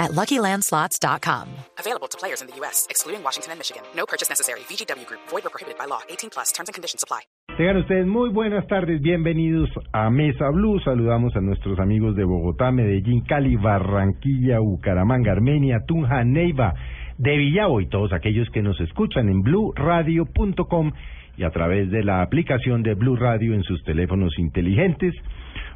at 0.00 0.12
LuckyLandSlots.com. 0.12 1.48
Available 1.78 2.08
to 2.08 2.18
players 2.18 2.40
in 2.40 2.48
the 2.48 2.56
U.S., 2.56 2.86
excluding 2.90 3.22
Washington 3.22 3.52
and 3.52 3.60
Michigan. 3.60 3.82
No 3.94 4.06
purchase 4.06 4.28
necessary. 4.28 4.60
VGW 4.60 5.06
Group. 5.06 5.20
Void 5.28 5.46
or 5.46 5.50
prohibited 5.50 5.78
by 5.78 5.84
law. 5.84 6.00
18 6.08 6.30
plus. 6.30 6.50
Terms 6.52 6.68
and 6.68 6.74
conditions 6.74 7.04
apply. 7.04 7.20
Tengan 7.56 7.76
ustedes 7.76 8.06
muy 8.06 8.30
buenas 8.30 8.66
tardes, 8.68 9.02
bienvenidos 9.02 9.68
a 9.92 10.08
Mesa 10.08 10.48
Blue. 10.50 10.80
Saludamos 10.80 11.36
a 11.36 11.40
nuestros 11.40 11.78
amigos 11.78 12.16
de 12.16 12.24
Bogotá, 12.24 12.70
Medellín, 12.70 13.22
Cali, 13.26 13.56
Barranquilla, 13.56 14.60
Bucaramanga, 14.60 15.32
Armenia, 15.32 15.80
Tunja, 15.86 16.24
Neiva, 16.24 16.72
de 17.18 17.36
Villavo 17.36 17.82
y 17.82 17.88
todos 17.88 18.14
aquellos 18.14 18.48
que 18.50 18.62
nos 18.62 18.80
escuchan 18.80 19.28
en 19.28 19.42
blueradio.com 19.42 20.92
y 21.36 21.44
a 21.44 21.50
través 21.50 21.90
de 21.90 22.02
la 22.02 22.22
aplicación 22.22 22.82
de 22.82 22.94
Blue 22.94 23.16
Radio 23.16 23.52
en 23.52 23.62
sus 23.62 23.82
teléfonos 23.84 24.38
inteligentes. 24.38 25.14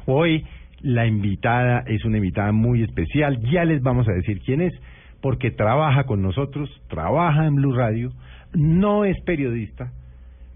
Hoy 0.07 0.43
la 0.85 1.07
invitada 1.07 1.83
es 1.87 2.05
una 2.05 2.17
invitada 2.17 2.51
muy 2.51 2.83
especial, 2.83 3.41
ya 3.51 3.65
les 3.65 3.81
vamos 3.81 4.07
a 4.07 4.11
decir 4.11 4.39
quién 4.45 4.61
es, 4.61 4.71
porque 5.19 5.49
trabaja 5.49 6.03
con 6.03 6.21
nosotros, 6.21 6.69
trabaja 6.87 7.47
en 7.47 7.55
Blue 7.55 7.73
Radio, 7.73 8.11
no 8.53 9.03
es 9.03 9.19
periodista, 9.21 9.91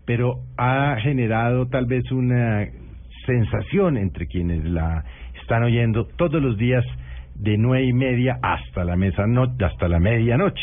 pero 0.05 0.35
ha 0.55 0.97
generado 1.01 1.65
tal 1.67 1.87
vez 1.87 2.11
una 2.11 2.67
sensación 3.25 3.97
entre 3.97 4.27
quienes 4.27 4.63
la 4.65 5.03
están 5.41 5.63
oyendo 5.63 6.05
todos 6.05 6.39
los 6.39 6.59
días 6.59 6.85
de 7.33 7.57
nueve 7.57 7.85
y 7.85 7.93
media 7.93 8.37
hasta 8.43 8.83
la 8.83 8.95
mesa 8.95 9.25
no, 9.25 9.47
hasta 9.65 9.87
la 9.87 9.99
medianoche. 9.99 10.61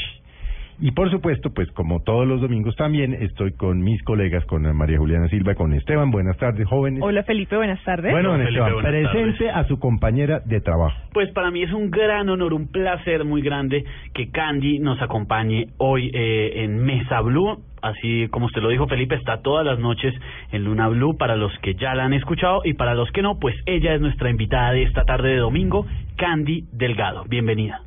Y 0.78 0.90
por 0.90 1.10
supuesto, 1.10 1.50
pues 1.54 1.70
como 1.72 2.00
todos 2.00 2.26
los 2.26 2.40
domingos 2.40 2.76
también 2.76 3.14
estoy 3.14 3.52
con 3.52 3.82
mis 3.82 4.02
colegas, 4.02 4.44
con 4.44 4.62
María 4.76 4.98
Juliana 4.98 5.28
Silva, 5.28 5.54
con 5.54 5.72
Esteban. 5.72 6.10
Buenas 6.10 6.36
tardes, 6.36 6.68
jóvenes. 6.68 7.00
Hola 7.02 7.22
Felipe, 7.22 7.56
buenas 7.56 7.82
tardes. 7.82 8.12
Bueno, 8.12 8.32
Hola, 8.32 8.44
Felipe, 8.44 8.60
Esteban, 8.60 8.82
buenas 8.82 9.12
presente 9.12 9.50
a 9.50 9.64
su 9.64 9.78
compañera 9.78 10.40
de 10.40 10.60
trabajo. 10.60 10.96
Pues 11.14 11.30
para 11.32 11.50
mí 11.50 11.62
es 11.62 11.72
un 11.72 11.90
gran 11.90 12.28
honor, 12.28 12.52
un 12.52 12.68
placer 12.68 13.24
muy 13.24 13.40
grande 13.40 13.84
que 14.12 14.30
Candy 14.30 14.78
nos 14.78 15.00
acompañe 15.00 15.68
hoy 15.78 16.10
eh, 16.12 16.64
en 16.64 16.76
Mesa 16.84 17.22
Blue. 17.22 17.62
Así 17.80 18.28
como 18.28 18.46
usted 18.46 18.60
lo 18.60 18.68
dijo, 18.68 18.86
Felipe, 18.86 19.14
está 19.14 19.40
todas 19.42 19.64
las 19.64 19.78
noches 19.78 20.12
en 20.52 20.64
Luna 20.64 20.88
Blue 20.88 21.16
para 21.16 21.36
los 21.36 21.52
que 21.60 21.74
ya 21.74 21.94
la 21.94 22.04
han 22.04 22.12
escuchado 22.12 22.60
y 22.64 22.74
para 22.74 22.94
los 22.94 23.10
que 23.12 23.22
no, 23.22 23.38
pues 23.38 23.54
ella 23.64 23.94
es 23.94 24.00
nuestra 24.00 24.28
invitada 24.28 24.72
de 24.72 24.82
esta 24.82 25.04
tarde 25.04 25.30
de 25.30 25.36
domingo, 25.36 25.86
Candy 26.16 26.64
Delgado. 26.72 27.24
Bienvenida. 27.28 27.80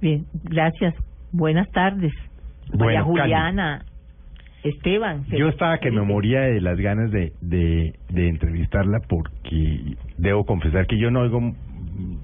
Bien, 0.00 0.26
gracias. 0.44 0.94
Buenas 1.32 1.70
tardes. 1.70 2.12
María 2.72 3.02
Bueno, 3.02 3.04
Juliana, 3.04 3.84
Esteban. 4.62 5.24
Yo 5.26 5.48
estaba 5.48 5.78
que 5.78 5.90
me 5.90 6.02
moría 6.02 6.40
de 6.42 6.60
las 6.60 6.78
ganas 6.78 7.10
de, 7.10 7.32
de, 7.40 7.94
de 8.08 8.28
entrevistarla 8.28 9.00
porque 9.08 9.96
debo 10.18 10.44
confesar 10.44 10.86
que 10.86 10.98
yo 10.98 11.10
no 11.10 11.20
oigo 11.20 11.54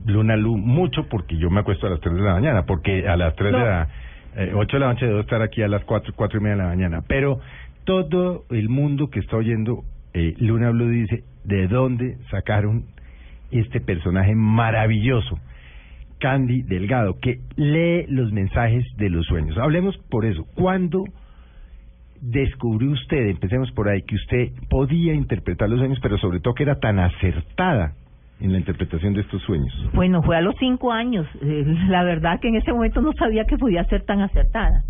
Luna 0.06 0.36
Lu 0.36 0.56
mucho 0.56 1.06
porque 1.08 1.36
yo 1.36 1.50
me 1.50 1.60
acuesto 1.60 1.86
a 1.86 1.90
las 1.90 2.00
3 2.00 2.14
de 2.14 2.22
la 2.22 2.34
mañana, 2.34 2.66
porque 2.66 3.08
a 3.08 3.16
las 3.16 3.34
3 3.36 3.52
de 3.52 3.58
la... 3.58 3.88
Eh, 4.34 4.52
8 4.54 4.76
de 4.76 4.80
la 4.80 4.86
noche 4.92 5.06
debo 5.06 5.20
estar 5.20 5.42
aquí 5.42 5.62
a 5.62 5.68
las 5.68 5.84
4, 5.84 6.14
4 6.16 6.38
y 6.38 6.42
media 6.42 6.56
de 6.56 6.62
la 6.62 6.68
mañana. 6.68 7.02
Pero 7.06 7.40
todo 7.84 8.44
el 8.50 8.68
mundo 8.68 9.10
que 9.10 9.20
está 9.20 9.36
oyendo 9.36 9.84
eh, 10.14 10.34
Luna 10.38 10.70
Blue 10.70 10.88
dice, 10.88 11.22
¿de 11.44 11.68
dónde 11.68 12.16
sacaron 12.30 12.84
este 13.50 13.80
personaje 13.80 14.34
maravilloso? 14.34 15.38
Candy 16.22 16.62
Delgado, 16.62 17.18
que 17.20 17.40
lee 17.56 18.06
los 18.06 18.30
mensajes 18.32 18.84
de 18.96 19.10
los 19.10 19.26
sueños. 19.26 19.58
Hablemos 19.58 19.98
por 20.08 20.24
eso. 20.24 20.44
¿Cuándo 20.54 21.02
descubrió 22.20 22.92
usted, 22.92 23.26
empecemos 23.26 23.72
por 23.72 23.88
ahí, 23.88 24.02
que 24.02 24.14
usted 24.14 24.52
podía 24.70 25.14
interpretar 25.14 25.68
los 25.68 25.80
sueños, 25.80 25.98
pero 26.00 26.16
sobre 26.18 26.38
todo 26.38 26.54
que 26.54 26.62
era 26.62 26.78
tan 26.78 27.00
acertada 27.00 27.94
en 28.40 28.52
la 28.52 28.58
interpretación 28.58 29.14
de 29.14 29.22
estos 29.22 29.42
sueños? 29.42 29.72
Bueno, 29.94 30.22
fue 30.22 30.36
a 30.36 30.40
los 30.42 30.54
cinco 30.60 30.92
años. 30.92 31.26
Eh, 31.40 31.64
La 31.88 32.04
verdad 32.04 32.38
que 32.38 32.48
en 32.48 32.54
ese 32.54 32.72
momento 32.72 33.00
no 33.02 33.12
sabía 33.14 33.44
que 33.44 33.58
podía 33.58 33.82
ser 33.86 34.02
tan 34.02 34.20
acertada. 34.20 34.84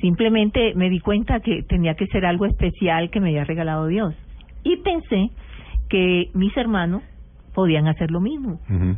Simplemente 0.00 0.72
me 0.74 0.88
di 0.88 1.00
cuenta 1.00 1.40
que 1.40 1.64
tenía 1.64 1.96
que 1.96 2.06
ser 2.06 2.24
algo 2.24 2.46
especial 2.46 3.10
que 3.10 3.20
me 3.20 3.28
había 3.28 3.44
regalado 3.44 3.86
Dios. 3.88 4.14
Y 4.64 4.76
pensé 4.78 5.28
que 5.90 6.30
mis 6.32 6.56
hermanos 6.56 7.02
podían 7.54 7.88
hacer 7.88 8.10
lo 8.10 8.20
mismo. 8.20 8.58
Ujú. 8.70 8.96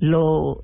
Lo 0.00 0.58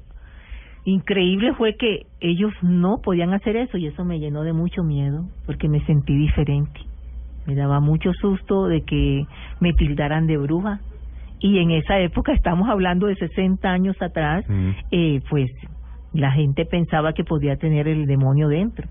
increíble 0.84 1.54
fue 1.54 1.76
que 1.76 2.06
ellos 2.20 2.52
no 2.62 2.98
podían 2.98 3.32
hacer 3.32 3.56
eso 3.56 3.76
y 3.78 3.86
eso 3.86 4.04
me 4.04 4.18
llenó 4.18 4.42
de 4.42 4.52
mucho 4.52 4.82
miedo 4.82 5.24
porque 5.46 5.68
me 5.68 5.84
sentí 5.86 6.14
diferente. 6.16 6.80
Me 7.46 7.54
daba 7.54 7.80
mucho 7.80 8.12
susto 8.14 8.66
de 8.66 8.82
que 8.82 9.26
me 9.60 9.72
tildaran 9.72 10.26
de 10.26 10.36
bruja. 10.36 10.80
Y 11.40 11.58
en 11.58 11.70
esa 11.72 11.98
época, 11.98 12.32
estamos 12.34 12.68
hablando 12.68 13.06
de 13.06 13.16
60 13.16 13.68
años 13.70 13.96
atrás, 14.00 14.44
Mm. 14.48 14.70
eh, 14.90 15.20
pues 15.28 15.50
la 16.12 16.30
gente 16.32 16.64
pensaba 16.66 17.12
que 17.14 17.24
podía 17.24 17.56
tener 17.56 17.88
el 17.88 18.06
demonio 18.06 18.48
dentro. 18.48 18.86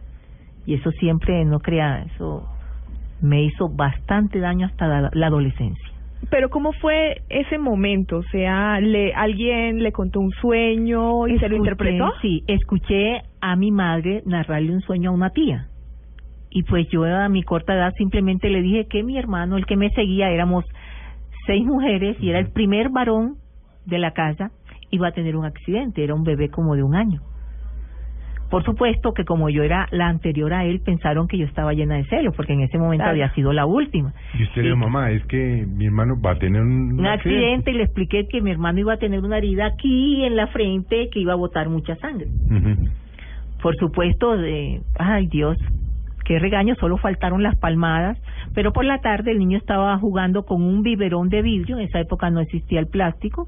Y 0.66 0.76
eso 0.76 0.92
siempre, 0.92 1.44
no 1.46 1.60
crea, 1.60 2.04
eso 2.14 2.48
me 3.22 3.44
hizo 3.44 3.70
bastante 3.70 4.40
daño 4.40 4.66
hasta 4.68 4.88
la, 4.88 5.10
la 5.14 5.28
adolescencia. 5.28 5.91
Pero 6.30 6.50
¿cómo 6.50 6.72
fue 6.74 7.22
ese 7.30 7.58
momento? 7.58 8.18
O 8.18 8.24
sea, 8.24 8.80
le, 8.80 9.14
¿alguien 9.14 9.82
le 9.82 9.92
contó 9.92 10.20
un 10.20 10.32
sueño 10.32 11.28
y 11.28 11.40
se 11.40 11.50
lo 11.50 11.58
interpretó? 11.58 12.14
Sí, 12.22 12.44
escuché 12.48 13.24
a 13.42 13.56
mi 13.56 13.72
madre 13.72 14.22
narrarle 14.26 14.72
un 14.72 14.82
sueño 14.82 15.10
a 15.10 15.14
una 15.14 15.32
tía. 15.32 15.68
Y 16.50 16.64
pues 16.64 16.88
yo 16.90 17.06
a 17.06 17.30
mi 17.30 17.44
corta 17.44 17.74
edad 17.74 17.94
simplemente 17.98 18.50
le 18.50 18.62
dije 18.62 18.88
que 18.88 19.04
mi 19.04 19.18
hermano, 19.18 19.58
el 19.58 19.66
que 19.66 19.78
me 19.78 19.90
seguía, 19.92 20.30
éramos 20.30 20.66
seis 21.48 21.66
mujeres 21.66 22.18
y 22.20 22.30
era 22.30 22.40
el 22.40 22.52
primer 22.52 22.90
varón 22.90 23.38
de 23.86 23.98
la 23.98 24.12
casa, 24.12 24.52
iba 24.92 25.08
a 25.08 25.12
tener 25.12 25.36
un 25.36 25.46
accidente, 25.46 26.04
era 26.04 26.14
un 26.14 26.24
bebé 26.24 26.50
como 26.50 26.76
de 26.76 26.84
un 26.84 26.96
año. 26.96 27.22
Por 28.52 28.64
supuesto 28.66 29.14
que 29.14 29.24
como 29.26 29.50
yo 29.50 29.64
era 29.64 29.88
la 29.92 30.08
anterior 30.10 30.54
a 30.54 30.66
él, 30.66 30.82
pensaron 30.82 31.28
que 31.28 31.38
yo 31.38 31.46
estaba 31.46 31.74
llena 31.74 31.96
de 31.96 32.04
celos, 32.06 32.36
porque 32.36 32.54
en 32.54 32.62
ese 32.62 32.78
momento 32.78 33.04
Claro. 33.04 33.12
había 33.12 33.34
sido 33.34 33.54
la 33.54 33.66
última. 33.66 34.14
Y 34.38 34.44
usted 34.44 34.62
le 34.62 34.68
dijo, 34.68 34.78
mamá, 34.78 35.10
es 35.12 35.26
que 35.26 35.66
mi 35.68 35.86
hermano 35.86 36.16
va 36.24 36.32
a 36.32 36.36
tener 36.38 36.62
un, 36.62 37.00
un 37.00 37.06
accidente 37.08 37.72
y 37.72 37.76
le 37.76 37.84
expliqué 37.84 38.28
que 38.28 38.42
mi 38.42 38.52
hermano 38.52 38.80
iba 38.80 38.94
a 38.94 38.98
tener 38.98 39.22
una 39.22 39.38
herida 39.38 39.66
aquí 39.68 40.24
en 40.26 40.36
la 40.36 40.48
frente 40.48 41.10
que 41.12 41.20
iba 41.20 41.34
a 41.34 41.38
botar 41.38 41.70
mucha 41.70 41.96
sangre. 41.96 42.28
Por 43.62 43.76
supuesto, 43.78 44.36
de, 44.38 44.82
ay 45.00 45.28
Dios, 45.28 45.58
qué 46.26 46.38
regaño, 46.40 46.76
solo 46.76 46.98
faltaron 46.98 47.44
las 47.44 47.58
palmadas, 47.58 48.18
pero 48.54 48.74
por 48.74 48.84
la 48.86 49.00
tarde 49.00 49.32
el 49.32 49.40
niño 49.40 49.58
estaba 49.58 49.98
jugando 49.98 50.44
con 50.44 50.62
un 50.62 50.82
biberón 50.82 51.30
de 51.30 51.42
vidrio, 51.42 51.78
en 51.78 51.86
esa 51.88 52.00
época 52.00 52.30
no 52.30 52.42
existía 52.42 52.80
el 52.80 52.88
plástico, 52.88 53.48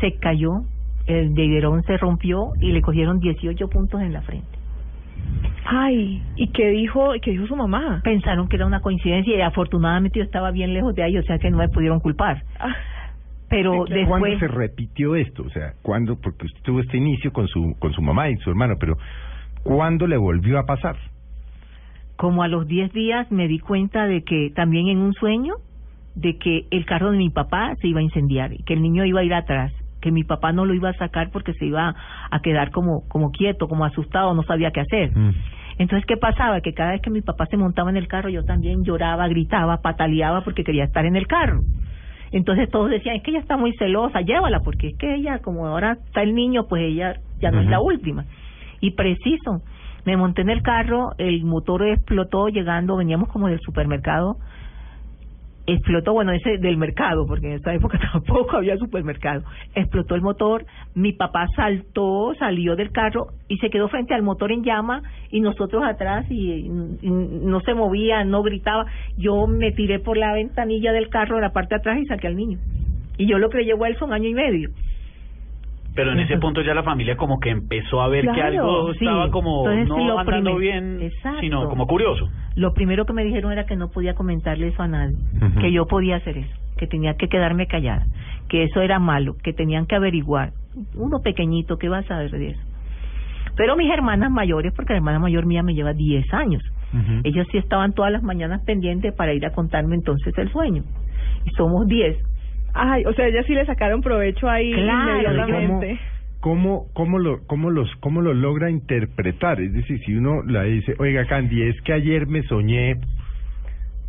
se 0.00 0.12
cayó, 0.18 0.62
el 1.06 1.30
biberón 1.30 1.82
se 1.84 1.96
rompió 1.96 2.52
y 2.60 2.72
le 2.72 2.82
cogieron 2.82 3.20
18 3.20 3.68
puntos 3.68 4.00
en 4.00 4.12
la 4.12 4.22
frente. 4.22 4.48
Ay, 5.64 6.22
¿y 6.36 6.48
qué 6.48 6.68
dijo, 6.68 7.12
qué 7.20 7.32
dijo 7.32 7.46
su 7.46 7.56
mamá? 7.56 8.00
Pensaron 8.04 8.48
que 8.48 8.56
era 8.56 8.66
una 8.66 8.80
coincidencia 8.80 9.36
y 9.36 9.40
afortunadamente 9.40 10.18
yo 10.18 10.24
estaba 10.24 10.50
bien 10.50 10.72
lejos 10.72 10.94
de 10.94 11.02
ahí, 11.02 11.18
o 11.18 11.22
sea 11.22 11.38
que 11.38 11.50
no 11.50 11.58
me 11.58 11.68
pudieron 11.68 12.00
culpar. 12.00 12.42
Ah, 12.60 12.74
Pero 13.48 13.84
¿Cuándo 13.84 13.94
después... 13.94 14.38
se 14.38 14.48
repitió 14.48 15.16
esto? 15.16 15.42
O 15.42 15.50
sea, 15.50 15.72
¿cuándo? 15.82 16.16
Porque 16.20 16.46
usted 16.46 16.60
tuvo 16.62 16.80
este 16.80 16.96
inicio 16.96 17.32
con 17.32 17.48
su, 17.48 17.74
con 17.78 17.92
su 17.92 18.02
mamá 18.02 18.28
y 18.30 18.36
su 18.36 18.50
hermano, 18.50 18.74
pero 18.78 18.96
¿cuándo 19.64 20.06
le 20.06 20.16
volvió 20.16 20.58
a 20.58 20.66
pasar? 20.66 20.96
como 22.16 22.42
a 22.42 22.48
los 22.48 22.66
10 22.66 22.92
días 22.92 23.30
me 23.30 23.46
di 23.46 23.58
cuenta 23.58 24.06
de 24.06 24.22
que 24.22 24.50
también 24.54 24.88
en 24.88 24.98
un 24.98 25.12
sueño 25.12 25.54
de 26.14 26.38
que 26.38 26.66
el 26.70 26.86
carro 26.86 27.12
de 27.12 27.18
mi 27.18 27.30
papá 27.30 27.74
se 27.80 27.88
iba 27.88 28.00
a 28.00 28.02
incendiar 28.02 28.52
y 28.54 28.62
que 28.64 28.72
el 28.72 28.82
niño 28.82 29.04
iba 29.04 29.20
a 29.20 29.24
ir 29.24 29.34
atrás 29.34 29.72
que 30.06 30.12
mi 30.12 30.22
papá 30.22 30.52
no 30.52 30.64
lo 30.64 30.72
iba 30.72 30.90
a 30.90 30.92
sacar 30.92 31.30
porque 31.32 31.52
se 31.54 31.66
iba 31.66 31.92
a 32.30 32.38
quedar 32.38 32.70
como 32.70 33.08
como 33.08 33.32
quieto 33.32 33.66
como 33.66 33.84
asustado 33.84 34.34
no 34.34 34.44
sabía 34.44 34.70
qué 34.70 34.82
hacer. 34.82 35.10
Mm. 35.16 35.34
entonces 35.78 36.06
qué 36.06 36.16
pasaba 36.16 36.60
que 36.60 36.74
cada 36.74 36.92
vez 36.92 37.02
que 37.02 37.10
mi 37.10 37.22
papá 37.22 37.46
se 37.46 37.56
montaba 37.56 37.90
en 37.90 37.96
el 37.96 38.06
carro 38.06 38.28
yo 38.28 38.44
también 38.44 38.84
lloraba 38.84 39.26
gritaba 39.26 39.82
pataleaba 39.82 40.44
porque 40.44 40.62
quería 40.62 40.84
estar 40.84 41.04
en 41.06 41.16
el 41.16 41.26
carro. 41.26 41.62
Entonces 42.30 42.70
todos 42.70 42.88
decían 42.88 43.16
es 43.16 43.22
que 43.24 43.32
ella 43.32 43.40
está 43.40 43.56
muy 43.56 43.72
celosa 43.78 44.20
llévala 44.20 44.60
porque 44.60 44.90
es 44.90 44.96
que 44.96 45.16
ella 45.16 45.40
como 45.40 45.66
ahora 45.66 45.98
está 46.06 46.22
el 46.22 46.36
niño 46.36 46.68
pues 46.68 46.82
ella 46.82 47.16
ya 47.40 47.50
no 47.50 47.60
es 47.60 47.66
la 47.66 47.80
última 47.80 48.26
y 48.80 48.92
preciso 48.92 49.62
me 50.04 50.16
monté 50.16 50.42
en 50.42 50.50
el 50.50 50.62
carro, 50.62 51.14
el 51.18 51.42
motor 51.42 51.84
explotó 51.84 52.46
llegando, 52.46 52.96
veníamos 52.96 53.28
como 53.28 53.48
del 53.48 53.58
supermercado 53.58 54.36
explotó, 55.66 56.12
bueno, 56.12 56.32
ese 56.32 56.58
del 56.58 56.76
mercado, 56.76 57.26
porque 57.26 57.46
en 57.48 57.52
esa 57.54 57.74
época 57.74 57.98
tampoco 58.12 58.56
había 58.56 58.76
supermercado. 58.76 59.42
Explotó 59.74 60.14
el 60.14 60.22
motor, 60.22 60.64
mi 60.94 61.12
papá 61.12 61.46
saltó, 61.54 62.32
salió 62.38 62.76
del 62.76 62.92
carro 62.92 63.28
y 63.48 63.58
se 63.58 63.70
quedó 63.70 63.88
frente 63.88 64.14
al 64.14 64.22
motor 64.22 64.52
en 64.52 64.62
llama 64.62 65.02
y 65.30 65.40
nosotros 65.40 65.82
atrás 65.84 66.26
y, 66.30 66.68
no 66.68 67.60
se 67.60 67.74
movía, 67.74 68.24
no 68.24 68.42
gritaba. 68.42 68.86
Yo 69.16 69.46
me 69.46 69.72
tiré 69.72 69.98
por 69.98 70.16
la 70.16 70.32
ventanilla 70.32 70.92
del 70.92 71.08
carro, 71.08 71.40
la 71.40 71.52
parte 71.52 71.74
de 71.74 71.80
atrás 71.80 71.98
y 72.00 72.06
saqué 72.06 72.28
al 72.28 72.36
niño. 72.36 72.58
Y 73.18 73.26
yo 73.26 73.38
lo 73.38 73.48
que 73.50 73.58
él 73.58 73.96
son 73.98 74.12
año 74.12 74.28
y 74.28 74.34
medio. 74.34 74.70
Pero 75.96 76.12
en 76.12 76.20
ese 76.20 76.36
punto 76.38 76.60
ya 76.62 76.74
la 76.74 76.82
familia 76.82 77.16
como 77.16 77.40
que 77.40 77.50
empezó 77.50 78.00
a 78.02 78.08
ver 78.08 78.26
que 78.32 78.42
algo 78.42 78.92
sí. 78.92 78.98
estaba 79.04 79.30
como 79.30 79.68
Entonces, 79.68 79.88
no 79.88 80.18
andando 80.20 80.54
primer- 80.56 80.60
bien, 80.60 81.00
Exacto. 81.02 81.40
sino 81.40 81.68
como 81.68 81.86
curioso. 81.86 82.28
Lo 82.54 82.74
primero 82.74 83.06
que 83.06 83.12
me 83.14 83.24
dijeron 83.24 83.50
era 83.50 83.64
que 83.64 83.76
no 83.76 83.88
podía 83.88 84.14
comentarle 84.14 84.68
eso 84.68 84.82
a 84.82 84.88
nadie, 84.88 85.16
que 85.60 85.72
yo 85.72 85.86
podía 85.86 86.16
hacer 86.16 86.36
eso, 86.38 86.54
que 86.76 86.86
tenía 86.86 87.14
que 87.14 87.28
quedarme 87.28 87.66
callada, 87.66 88.04
que 88.48 88.62
eso 88.64 88.80
era 88.82 88.98
malo, 88.98 89.36
que 89.42 89.52
tenían 89.54 89.86
que 89.86 89.94
averiguar. 89.96 90.52
Uno 90.94 91.20
pequeñito, 91.20 91.78
¿qué 91.78 91.88
va 91.88 91.98
a 91.98 92.02
saber 92.04 92.30
de 92.30 92.48
eso? 92.50 92.60
Pero 93.56 93.74
mis 93.74 93.90
hermanas 93.90 94.30
mayores, 94.30 94.74
porque 94.76 94.92
la 94.92 94.98
hermana 94.98 95.18
mayor 95.18 95.46
mía 95.46 95.62
me 95.62 95.74
lleva 95.74 95.94
10 95.94 96.26
años, 96.34 96.62
Ujú. 96.92 97.20
ellas 97.24 97.46
sí 97.50 97.56
estaban 97.56 97.94
todas 97.94 98.12
las 98.12 98.22
mañanas 98.22 98.60
pendientes 98.66 99.14
para 99.14 99.32
ir 99.32 99.46
a 99.46 99.50
contarme 99.52 99.94
entonces 99.94 100.36
el 100.36 100.50
sueño. 100.52 100.82
Y 101.46 101.50
somos 101.56 101.86
10. 101.86 102.18
Ay, 102.76 103.04
o 103.06 103.12
sea, 103.14 103.26
ellas 103.26 103.44
sí 103.46 103.54
le 103.54 103.64
sacaron 103.66 104.00
provecho 104.02 104.48
ahí 104.48 104.72
Claro, 104.72 105.12
inmediatamente. 105.32 105.98
¿Cómo, 106.40 106.86
cómo, 106.92 107.18
lo, 107.18 107.44
cómo, 107.46 107.70
los, 107.70 107.90
¿Cómo 107.96 108.20
lo 108.20 108.32
logra 108.34 108.70
interpretar? 108.70 109.60
Es 109.60 109.72
decir, 109.72 109.98
si 110.04 110.14
uno 110.14 110.42
la 110.44 110.62
dice, 110.64 110.94
oiga, 110.98 111.26
Candy, 111.26 111.62
es 111.62 111.80
que 111.82 111.92
ayer 111.92 112.26
me 112.26 112.42
soñé, 112.42 112.96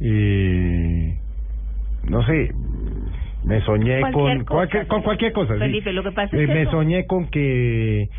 eh, 0.02 1.16
no 2.04 2.24
sé, 2.26 2.52
me 3.44 3.62
soñé 3.62 4.02
Cualquier 4.02 4.12
con, 4.12 4.38
cosa, 4.40 4.46
cualquier, 4.56 4.88
con 4.88 5.02
cualquier 5.04 5.32
cosa. 5.34 5.54
sí. 5.54 5.60
Felipe, 5.60 5.94
lo 5.94 6.04
que 6.04 6.12
pasa 6.12 6.36
es 6.36 6.44
Eh, 6.44 6.46
que 6.46 6.54
me 6.54 6.62
eso- 6.64 6.72
soñé 6.72 7.06
con 7.08 7.28
que, 7.30 8.10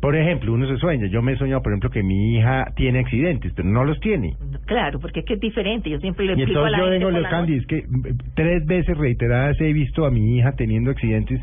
por 0.00 0.16
ejemplo, 0.16 0.52
uno 0.52 0.66
se 0.68 0.76
sueña. 0.78 1.06
Yo 1.08 1.22
me 1.22 1.32
he 1.32 1.36
soñado, 1.36 1.62
por 1.62 1.72
ejemplo, 1.72 1.90
que 1.90 2.02
mi 2.02 2.36
hija 2.36 2.72
tiene 2.76 3.00
accidentes, 3.00 3.52
pero 3.54 3.68
no 3.68 3.84
los 3.84 3.98
tiene. 4.00 4.36
Claro, 4.66 5.00
porque 5.00 5.20
es 5.20 5.26
que 5.26 5.34
es 5.34 5.40
diferente. 5.40 5.90
Yo 5.90 5.98
siempre 6.00 6.24
le 6.26 6.32
Y 6.32 6.42
explico 6.42 6.60
a 6.60 6.68
entonces 6.68 6.78
la 6.78 6.78
yo 6.78 6.92
gente 6.92 7.06
vengo, 7.18 7.28
Candy, 7.30 7.54
es 7.56 7.66
que 7.66 7.84
mm, 7.88 8.02
tres 8.34 8.66
veces 8.66 8.96
reiteradas 8.96 9.60
he 9.60 9.72
visto 9.72 10.04
a 10.06 10.10
mi 10.10 10.36
hija 10.36 10.52
teniendo 10.52 10.90
accidentes. 10.90 11.40